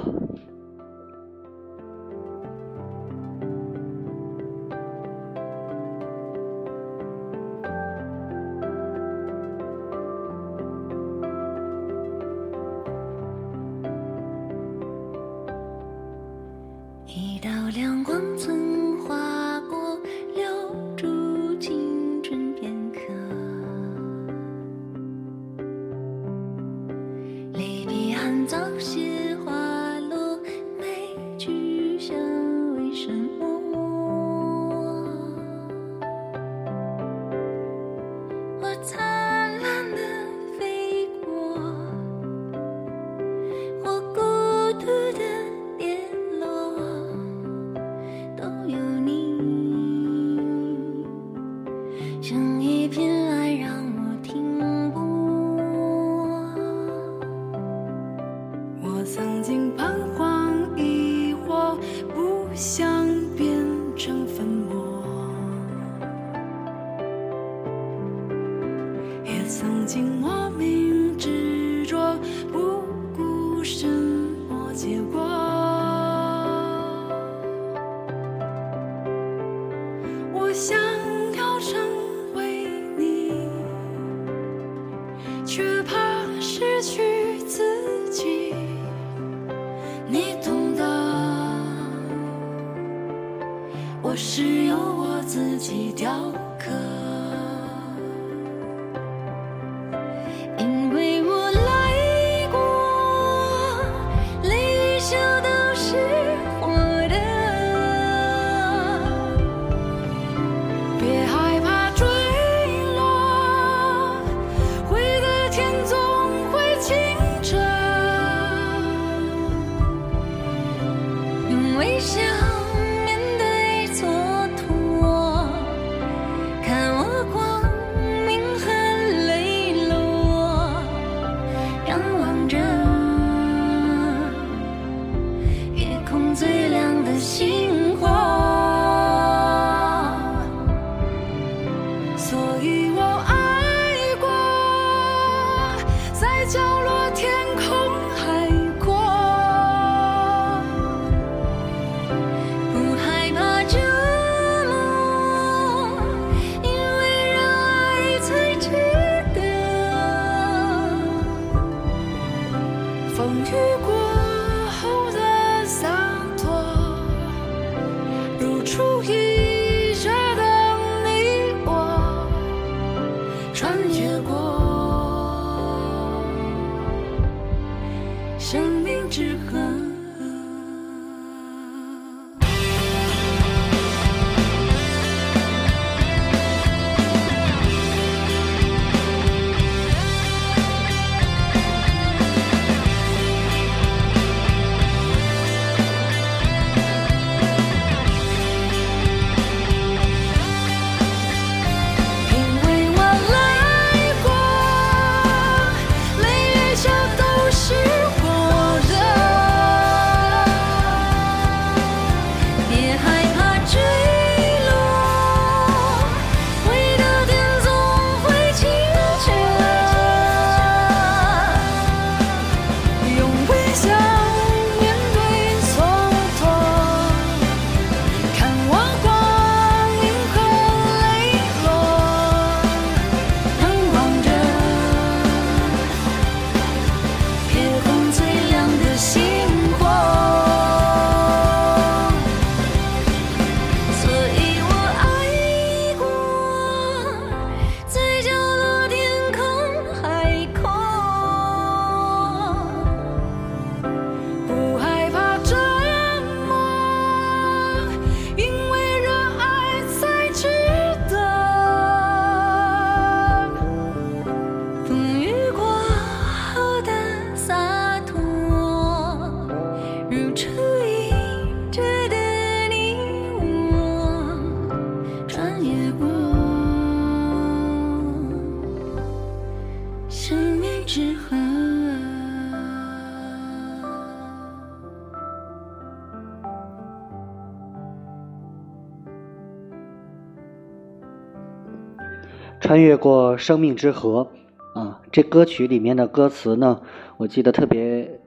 [292.71, 294.31] 穿越过生命之河
[294.73, 296.79] 啊，这歌曲里面的歌词呢，
[297.17, 298.21] 我记得特别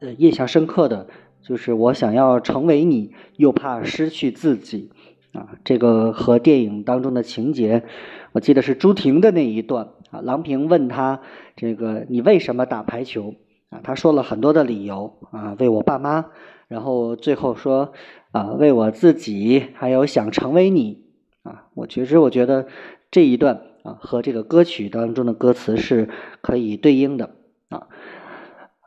[0.00, 1.06] 呃印象深刻的
[1.44, 4.90] 就是我想要成为你，又怕失去自己
[5.32, 5.50] 啊。
[5.62, 7.84] 这个和电影当中的情节，
[8.32, 10.20] 我记得是朱婷的那一段啊。
[10.20, 11.20] 郎平问他
[11.54, 13.36] 这个你为什么打排球
[13.70, 13.78] 啊？
[13.84, 16.24] 他说了很多的理由啊，为我爸妈，
[16.66, 17.92] 然后最后说
[18.32, 21.04] 啊为我自己，还有想成为你
[21.44, 21.66] 啊。
[21.74, 22.66] 我其实我觉得
[23.12, 23.60] 这一段。
[23.84, 26.08] 啊，和这个歌曲当中的歌词是
[26.40, 27.36] 可以对应的
[27.68, 27.86] 啊。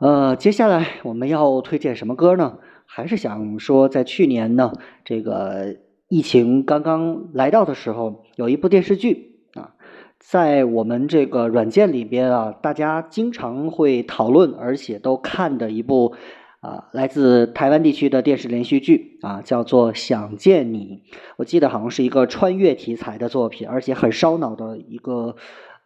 [0.00, 2.58] 呃，接下来我们要推荐什么歌呢？
[2.84, 4.72] 还是想说，在去年呢，
[5.04, 5.76] 这个
[6.08, 9.74] 疫情刚刚来到的时候，有一部电视剧啊，
[10.18, 16.14] 在我们这个软件里边啊，大家经常会讨论，而且都看的一部。
[16.60, 21.04] 啊，来自台湾地区的电视连续剧啊，叫做《想见你》。
[21.36, 25.36] 我记得好像是一个穿越题材的作品，而且很烧脑的一个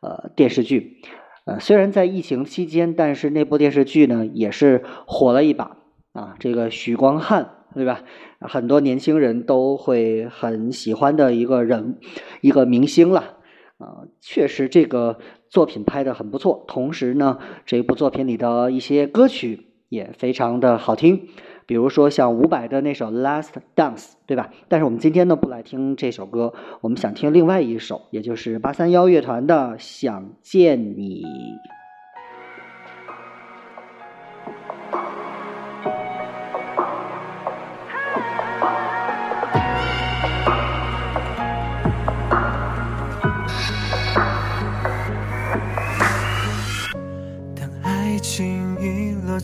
[0.01, 1.03] 呃电视剧。
[1.45, 5.77] 呃，虽然在疫情期间，但是那部电视剧呢也是火了一把
[6.15, 6.37] 啊。
[6.39, 8.05] 这个许光汉对吧？
[8.41, 11.99] 很多年轻人都会很喜欢的一个人，
[12.41, 13.37] 一个明星了
[13.77, 14.09] 啊。
[14.23, 15.19] 确实，这个
[15.51, 16.65] 作品拍的很不错。
[16.67, 19.67] 同时呢，这部作品里的一些歌曲。
[19.93, 21.29] 也非常的好听，
[21.67, 24.49] 比如说像伍佰的那首《Last Dance》，对吧？
[24.67, 31.23] 但是我们今天呢不来听这首歌，我们想听另外一首，也就是八三幺乐团的《想见你》。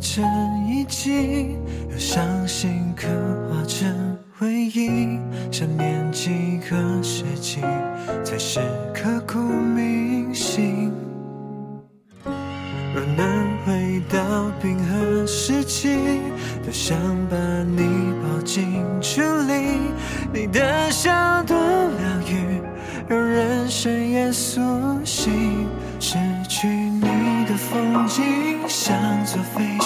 [0.01, 0.25] 成
[0.67, 1.57] 遗迹，
[1.91, 3.07] 由伤心刻
[3.51, 5.19] 画成回忆。
[5.51, 7.61] 想念几个世纪，
[8.25, 8.61] 才是
[8.95, 10.93] 刻骨铭心。
[12.25, 15.97] 若能回到冰河时期，
[16.63, 16.97] 多想
[17.29, 19.79] 把你抱进处理。
[20.33, 22.61] 你的笑多疗愈，
[23.09, 24.61] 让人生也苏
[25.05, 25.67] 醒。
[26.01, 26.17] 失
[26.49, 28.25] 去你的风景，
[28.69, 29.78] 像座废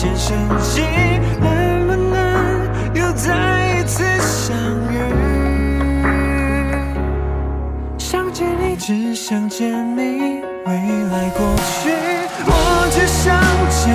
[0.00, 0.80] 一线生机？
[1.42, 2.16] 能不能
[2.94, 4.56] 又再一次相
[4.90, 4.96] 遇？
[7.98, 10.72] 想见你，只想见你，未
[11.12, 11.44] 来过
[11.82, 11.90] 去，
[12.46, 13.38] 我只想
[13.68, 13.92] 见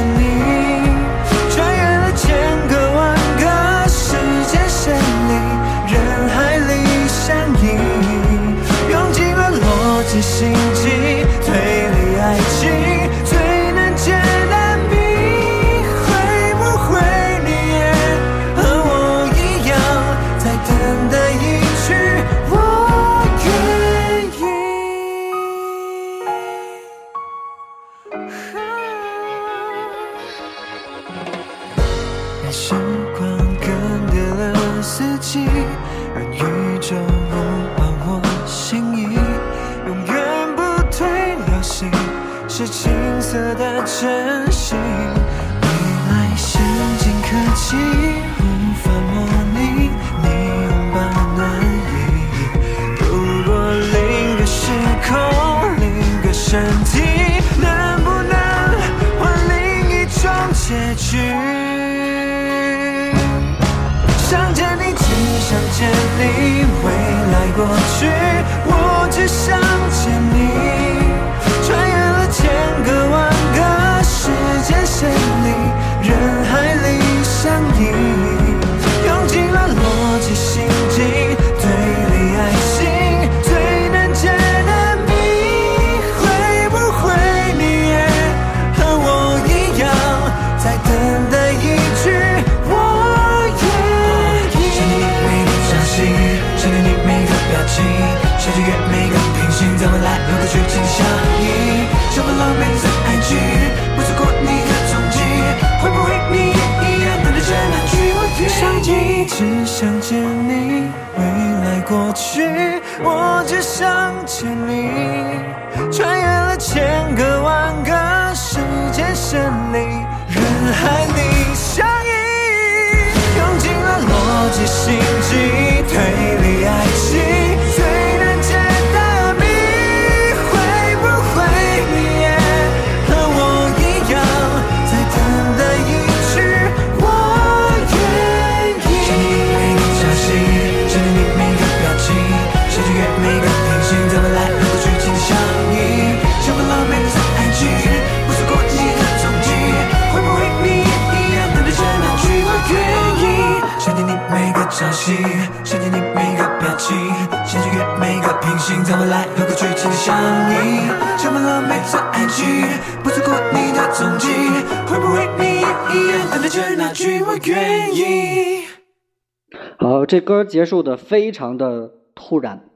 [170.16, 172.70] 这歌结束的非常的突然。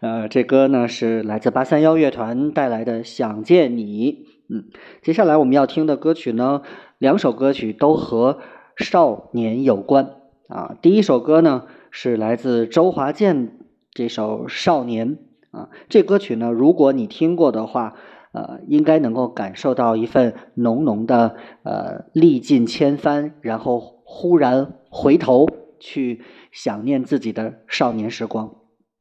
[0.00, 4.12] 呃，这歌呢是来自八三幺乐团带来的《想见你》。
[4.48, 4.64] 嗯，
[5.02, 6.62] 接下来我们要听的歌曲呢，
[6.98, 8.40] 两首歌曲都和
[8.76, 10.16] 少年有关
[10.48, 10.76] 啊。
[10.82, 11.62] 第一首歌呢
[11.92, 13.56] 是来自周华健
[13.92, 15.18] 这首《少年》
[15.56, 17.94] 啊，这歌曲呢，如果你听过的话，
[18.32, 25.46] 呃，应该能够感受到一份浓浓的呃历尽千帆，然后忽然回头
[25.82, 26.22] 去
[26.52, 28.54] 想念自己的少年时光。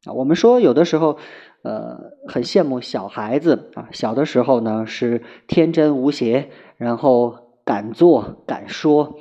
[0.03, 1.19] 啊，我们说有的时候，
[1.61, 1.95] 呃，
[2.27, 9.19] 很羡慕小孩子啊，小的时候呢是天真无邪，然后敢做敢说，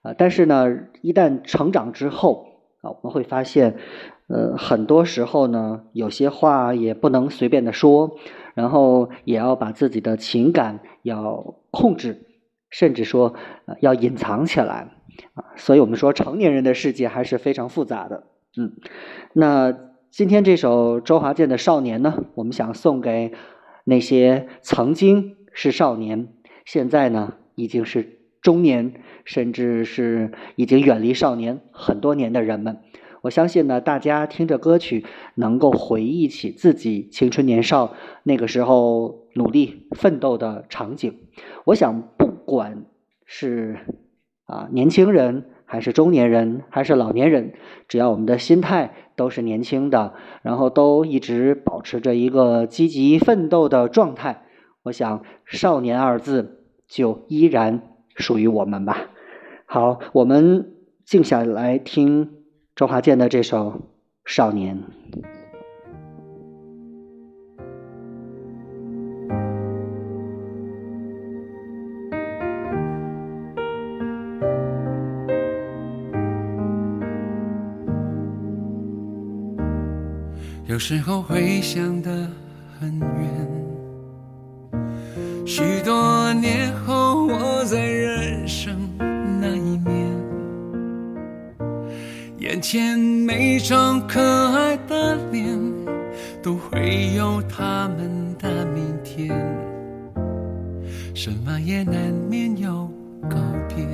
[0.00, 0.66] 啊，但是呢，
[1.02, 2.46] 一旦成长之后
[2.80, 3.76] 啊，我们会发现，
[4.28, 8.16] 呃，很多时候呢，有些话也不能随便的说，
[8.54, 12.24] 然后也要把自己的情感要控制，
[12.70, 13.34] 甚至说
[13.80, 14.93] 要隐藏起来
[15.34, 18.24] 啊，所以我们说成年人的世界还是非常复杂的，
[18.56, 18.72] 嗯，
[19.32, 19.92] 那。
[20.16, 23.32] 今天这首周华健的《少年》呢，我们想送给
[23.82, 26.28] 那些曾经是少年，
[26.64, 28.94] 现在呢已经是中年，
[29.24, 32.78] 甚至是已经远离少年很多年的人们。
[33.22, 35.04] 我相信呢，大家听着歌曲，
[35.34, 41.18] 能够回忆起自己青春年少那个时候努力奋斗的场景。
[41.64, 42.84] 我想，不管
[43.24, 43.80] 是
[44.46, 45.50] 啊年轻人。
[45.66, 47.54] 还是中年人，还是老年人，
[47.88, 54.44] 只要我们的心态都是年轻的，然后都一直保持着一个积极奋斗的状态，
[54.84, 57.82] 我想“少年”二字就依然
[58.14, 59.08] 属于我们吧。
[59.64, 60.74] 好，我们
[61.04, 62.30] 静下来听
[62.76, 63.70] 周华健的这首
[64.26, 64.84] 《少年》。
[80.74, 82.10] 有时候会想得
[82.80, 83.08] 很远，
[85.46, 88.76] 许多年后我在人生
[89.40, 90.10] 那一面，
[92.38, 95.56] 眼前每张可爱的脸，
[96.42, 99.28] 都会有他们的明天，
[101.14, 102.90] 什么也难免有
[103.30, 103.36] 告
[103.68, 103.86] 别。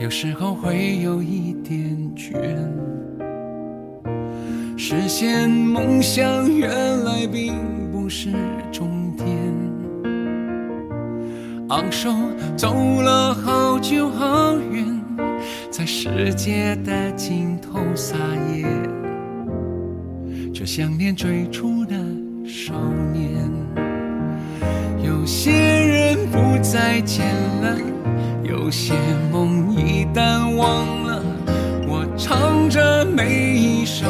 [0.00, 1.43] 有时候会有一
[5.26, 6.68] 现梦想原
[7.02, 7.54] 来并
[7.90, 8.28] 不是
[8.70, 9.26] 终点。
[11.70, 12.10] 昂首
[12.54, 14.84] 走了好久好远，
[15.70, 18.14] 在世界的尽头撒
[18.54, 18.66] 野，
[20.52, 21.96] 却想念最初的
[22.46, 22.74] 少
[23.10, 23.50] 年。
[25.02, 27.24] 有些人不再见
[27.62, 27.78] 了。
[28.42, 28.92] 有些
[29.32, 31.22] 梦一旦忘了，
[31.88, 34.04] 我唱着每一首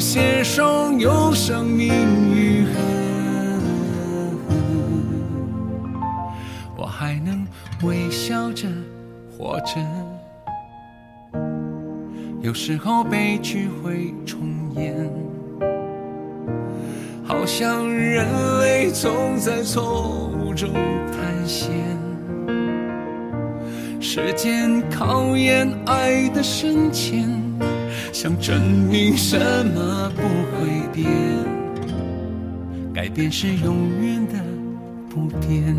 [0.00, 1.92] 携手有生命
[2.34, 2.70] 愈合。
[6.76, 7.46] 我还能
[7.82, 8.66] 微笑着
[9.36, 9.76] 活着。
[12.40, 14.40] 有时候悲剧会重
[14.74, 14.96] 演。
[17.22, 18.26] 好像人
[18.60, 20.72] 类总在错误中
[21.12, 21.70] 探险，
[24.00, 27.28] 时间考验爱的深浅，
[28.12, 31.06] 想证明什么不会变，
[32.92, 34.34] 改变是永远的
[35.08, 35.76] 不变。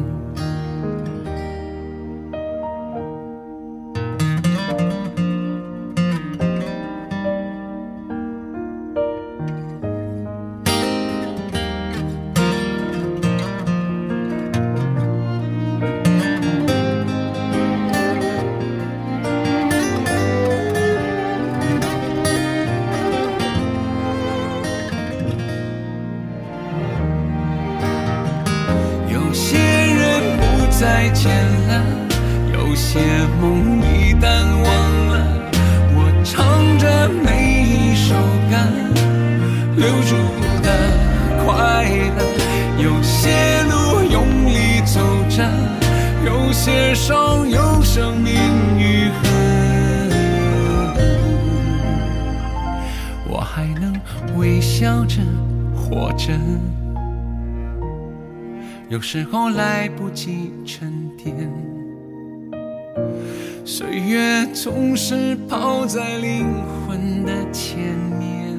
[30.81, 31.31] 再见
[31.67, 31.85] 了
[32.51, 32.99] 有些
[33.39, 34.25] 梦一旦
[34.63, 34.73] 忘
[35.09, 35.13] 了
[35.93, 38.15] 我唱着每一首
[38.49, 38.57] 歌
[39.75, 40.15] 留住
[40.63, 40.67] 的
[41.45, 41.85] 快
[42.17, 42.19] 乐
[42.81, 45.47] 有些路用力走着
[46.25, 48.33] 有些伤用生命
[48.79, 49.29] 愈合
[53.29, 53.93] 我还能
[54.35, 55.21] 微笑着
[55.75, 56.33] 活着。
[58.91, 61.33] 有时候来不及沉淀，
[63.63, 66.45] 岁月总是跑在灵
[66.85, 67.79] 魂的前
[68.19, 68.51] 面。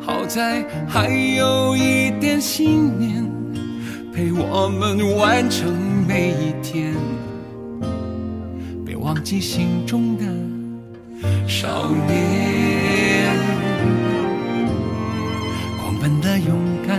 [0.00, 3.22] 好在还有一点信念，
[4.14, 5.70] 陪我们完成
[6.08, 6.94] 每一天。
[8.82, 10.24] 别忘记心中的
[11.46, 13.36] 少年，
[15.78, 16.56] 狂奔的、勇
[16.88, 16.98] 敢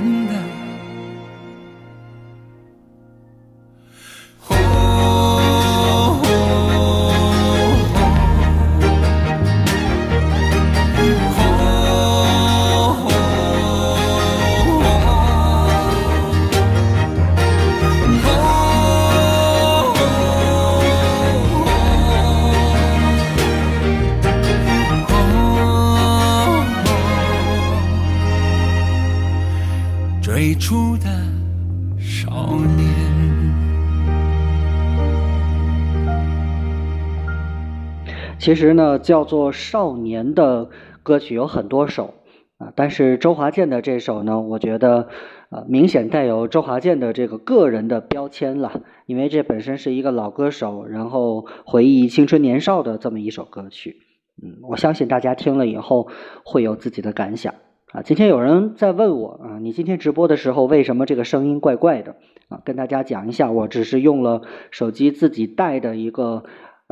[38.44, 40.68] 其实呢，叫做少年的
[41.02, 42.16] 歌曲有很多首
[42.58, 45.08] 啊，但是周华健的这首呢，我觉得
[45.50, 54.02] 呃明显带有周华健的这个个人的标签了，因为这本身是一个老歌手，然后回忆青春年少的这么一首歌曲。
[54.44, 56.10] 嗯，我相信大家听了以后
[56.44, 57.54] 会有自己的感想
[57.94, 58.02] 啊。
[58.02, 62.18] 今天有人在问我啊，你今天直播的时候为什么这个声音怪怪的
[62.50, 62.60] 啊？
[62.66, 66.44] 跟大家讲一下，我只是用了手机自己带的一个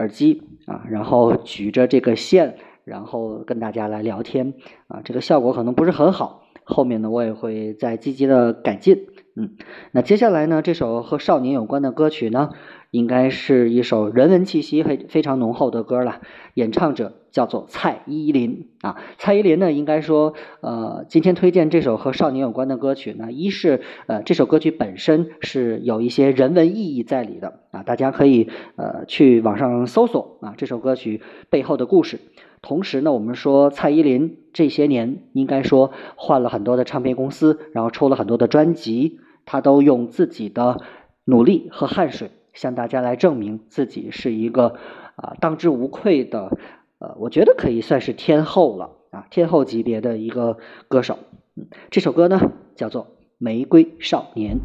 [0.01, 4.55] 耳机啊，然后举着这个线，然后跟大家来聊天
[4.87, 6.41] 啊，这个效果可能不是很好。
[6.63, 9.07] 后面呢，我也会再积极的改进。
[9.35, 9.55] 嗯，
[9.91, 12.49] 那接下来呢，这首和少年有关的歌曲呢，
[12.89, 16.21] 应该是一首人文气息非非常浓厚的歌了。
[16.53, 32.19] 演唱者叫做蔡依林啊，蔡依林呢，应该说，呃，今天推荐这首和少年有关的歌曲呢，一是呃这首歌曲本身是有一些人文意义在里的啊，大家可以呃去网上搜索啊这首歌曲背后的故事。
[32.61, 40.81] 同时呢，我们说蔡依林这些年应该说换了很多的唱片公司，然后出了很多的专辑，她都用自己的
[41.25, 44.75] 努力和汗水向大家来证明自己是一个
[45.15, 46.57] 啊当之无愧的，
[46.99, 50.57] 呃，我觉得可以算是天后了啊，天后级别的一个
[50.87, 51.19] 歌手。
[51.55, 52.39] 嗯，这首歌呢
[52.75, 53.03] 叫做
[53.37, 54.57] 《玫瑰少年》。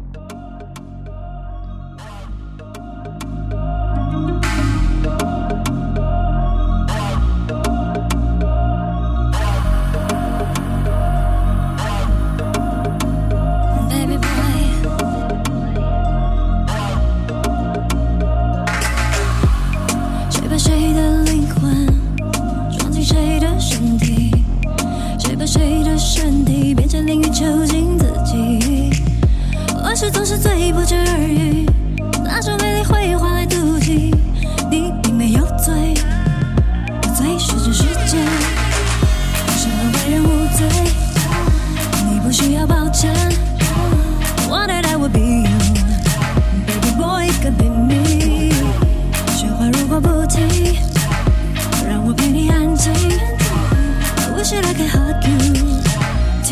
[26.17, 28.89] 身体变成淋雨囚禁自己？
[29.83, 31.63] 往事总是最不值而语，
[32.23, 34.11] 那种美丽会换来妒忌。
[34.71, 35.93] 你并没有罪，
[37.15, 38.17] 罪是这世界，
[39.57, 40.67] 什么为人无罪？
[42.09, 43.13] 你不需要抱歉。
[44.49, 45.59] Wanted I would be you,
[46.65, 48.51] baby boy could be me。
[49.35, 50.47] 雪花如果不停，
[51.87, 52.91] 让我陪你安静。
[52.91, 55.76] I wish that I could hug you,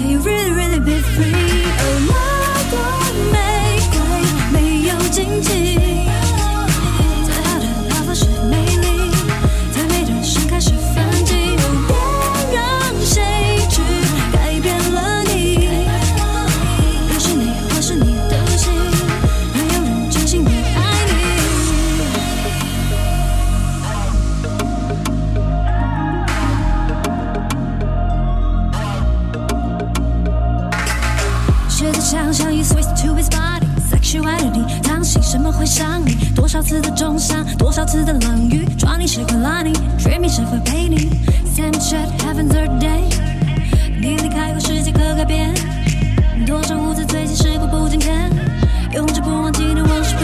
[0.06, 1.66] you really really be free。
[1.82, 2.14] 哦，那
[2.72, 2.74] 朵
[3.32, 3.36] 玫
[3.91, 3.97] 瑰
[4.51, 4.56] 没
[4.88, 5.49] 有荆棘，
[35.16, 36.13] 为什么会伤你？
[36.36, 41.09] 多少次的重伤，多少次的冷雨，抓你时会拉你 Dreaming 谁会陪你
[41.55, 43.09] ？Same shit happens every day。
[44.01, 45.53] 你离开后，世界可改变。
[46.45, 48.30] 多少无知最近时过不今天，
[48.93, 50.16] 永志不忘纪念往事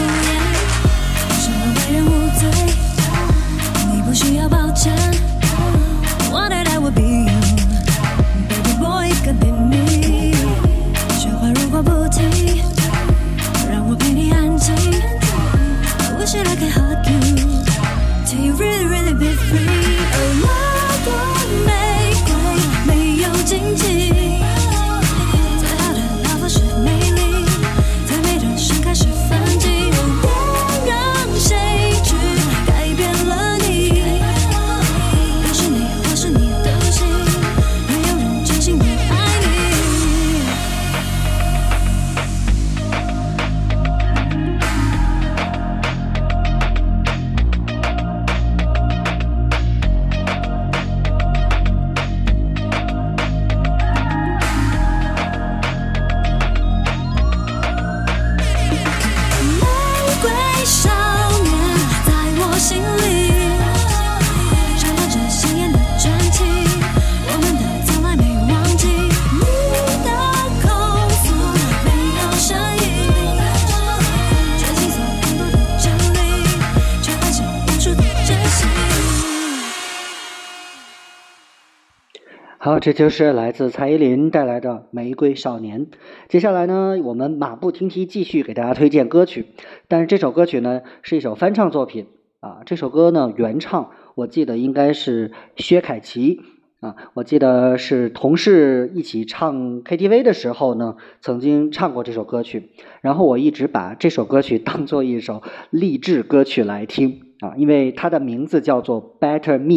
[82.82, 85.86] 这就是来自蔡依林带来的《玫瑰少年》。
[86.28, 89.46] 接下来呢，我们马不停蹄继续给大家推荐歌曲，
[89.86, 92.08] 但是这首歌曲呢是一首翻唱作品
[92.40, 92.62] 啊。
[92.66, 96.40] 这首歌呢原唱我记得应该是薛凯琪
[96.80, 102.70] 啊，我记得是同事一起唱 KTV 的时候呢，曾经唱过这首歌曲。
[103.00, 109.74] 然后我一直把这首歌曲当做一首励志歌曲来听啊，因为它的名字叫做《Better Me》，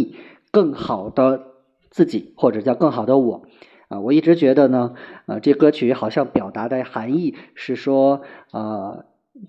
[0.49, 1.51] 更好的。
[1.95, 3.43] 自己或者叫更好的我，
[3.87, 4.95] 啊，我一直觉得呢，
[5.27, 9.05] 呃，这歌曲好像表达的含义是说，呃，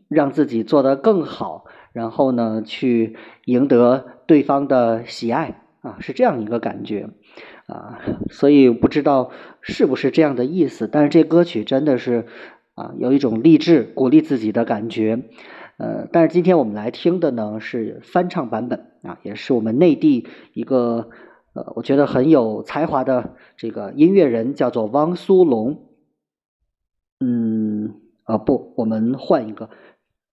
[0.06, 3.16] 让自己做得更好，然后呢，去
[3.46, 7.10] 赢得对方的喜爱，啊，是这样一个感觉，
[7.66, 7.98] 啊，
[8.30, 12.26] 所以不知道是不是这样的意思，但是这歌曲真的是，
[12.76, 15.24] 啊，有一种励志鼓励自己的感觉，
[15.78, 21.10] 呃，但是今天我们来听的呢是翻唱版本，啊，也是我们内地一个。
[21.56, 25.78] 呃，我觉得很有才华的这个音乐人叫做汪苏泷。
[27.18, 29.70] 嗯，啊不，我们换一个，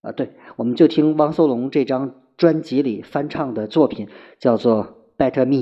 [0.01, 5.55] 啊对，我们就听汪苏泷这张专辑里翻唱的作品，叫做《Better Me》。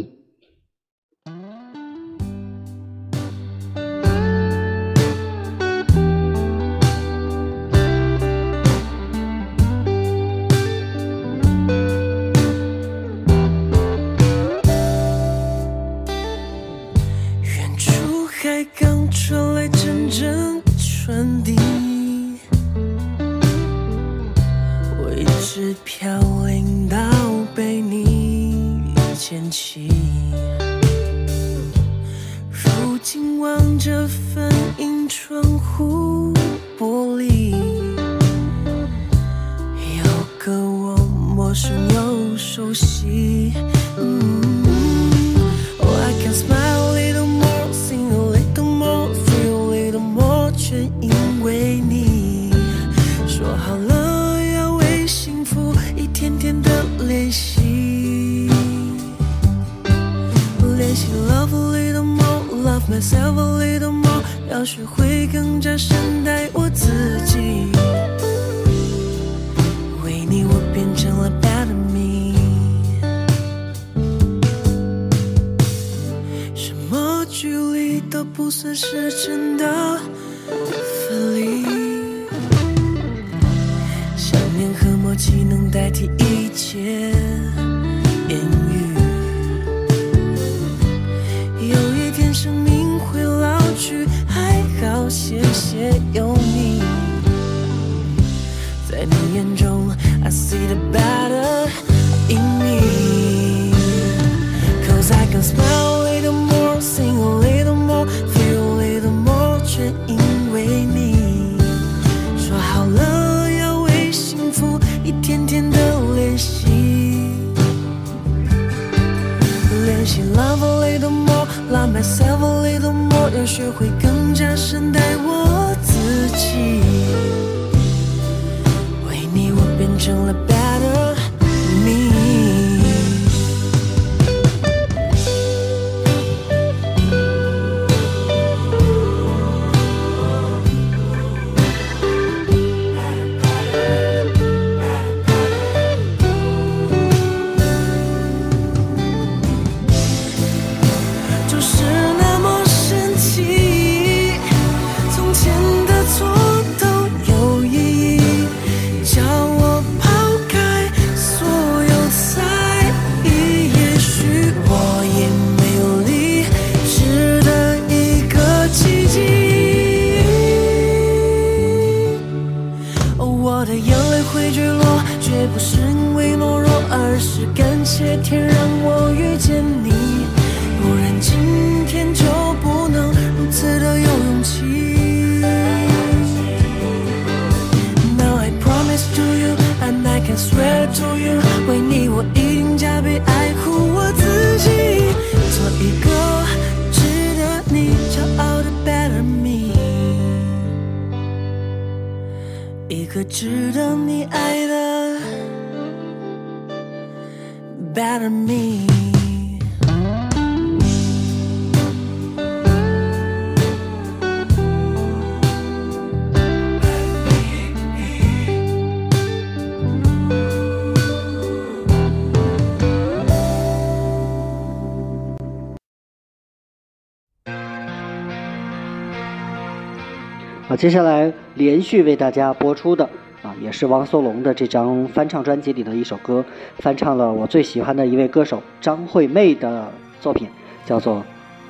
[230.81, 233.07] 接下来连续为大家播出的
[233.43, 236.43] 啊，也是汪苏泷的这张翻唱专辑里的一首歌，
[236.79, 240.49] 翻唱了我最喜欢的一位歌手张惠妹的作品，
[240.83, 241.17] 叫做《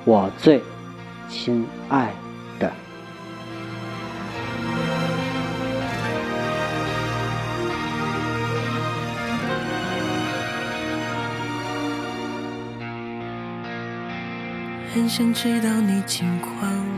[0.06, 0.62] 我最
[1.28, 2.14] 亲爱
[2.58, 2.68] 的》。
[14.94, 16.90] 很想知道你近况，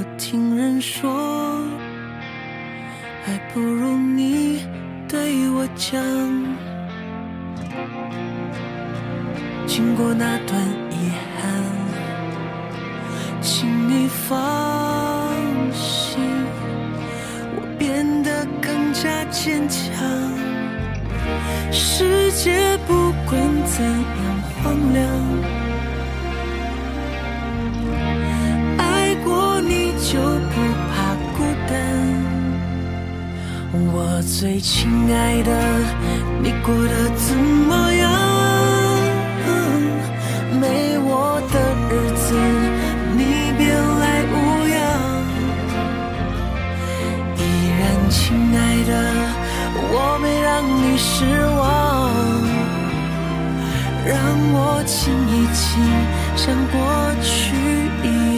[0.00, 1.10] 我听人说，
[3.24, 4.64] 还不如你
[5.08, 6.00] 对我讲。
[9.66, 10.62] 经过那段
[10.92, 11.50] 遗憾，
[13.42, 14.38] 请你放
[15.72, 16.20] 心，
[17.56, 19.82] 我变得更加坚强。
[21.72, 25.57] 世界不管怎样荒凉。
[34.00, 35.50] 我最亲爱的，
[36.40, 38.08] 你过得怎么样？
[40.60, 41.58] 没我的
[41.90, 42.28] 日子，
[43.16, 43.20] 你
[43.58, 44.34] 别来无
[44.68, 44.78] 恙。
[47.38, 47.40] 依
[47.74, 48.16] 然亲
[48.56, 48.90] 爱的，
[49.90, 51.06] 我没让你失
[51.58, 51.60] 望。
[54.06, 54.14] 让
[54.54, 54.56] 我
[54.86, 54.94] 亲
[55.26, 55.66] 一亲，
[56.36, 56.78] 像过
[57.20, 57.26] 去
[58.06, 58.06] 一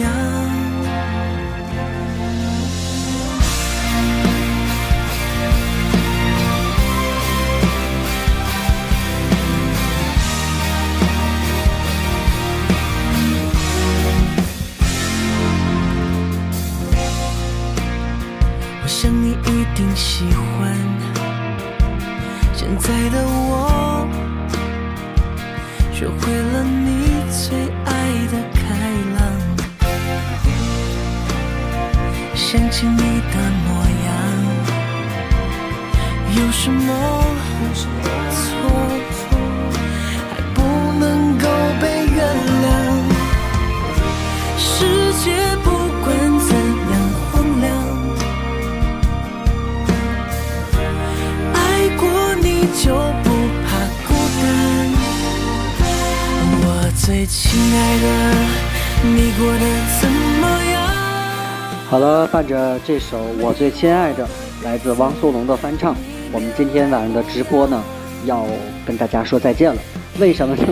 [62.51, 64.25] 着这首《我最亲爱的》
[64.61, 65.95] 来自汪苏泷的翻唱，
[66.33, 67.81] 我们今天晚上的直播呢，
[68.25, 68.45] 要
[68.85, 69.81] 跟大家说再见了。
[70.19, 70.63] 为什么呢？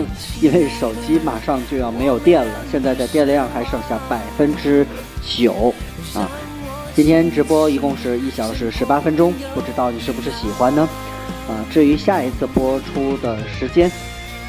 [0.42, 4.86] 因为手机马上就要没有电了，现在的电量还剩下百分之
[5.26, 5.72] 九
[6.14, 6.28] 啊。
[6.94, 10.86] 今天直播一共是一小时十八分钟，不知道你是不是喜欢呢？
[11.48, 13.90] 啊，至于下一次播出的时间，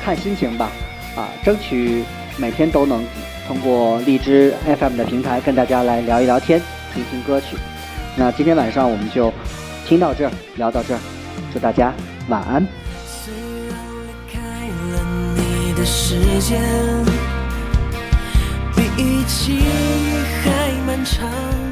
[0.03, 0.69] 看心情吧。
[1.15, 2.03] 啊，争取
[2.35, 3.05] 每天都能
[3.47, 6.61] 通过荔枝 FM 的平台跟大家来聊一聊天，
[6.93, 7.57] 听听歌曲。
[8.15, 9.33] 那今天晚上我们就
[9.85, 10.99] 听到这儿，聊到这儿，
[11.53, 11.93] 祝大家
[12.27, 12.65] 晚安。
[13.05, 13.33] 虽
[13.69, 13.77] 然
[14.07, 14.39] 离开
[14.91, 16.61] 了你的时间，
[18.75, 19.63] 比预期
[20.43, 21.70] 还漫长。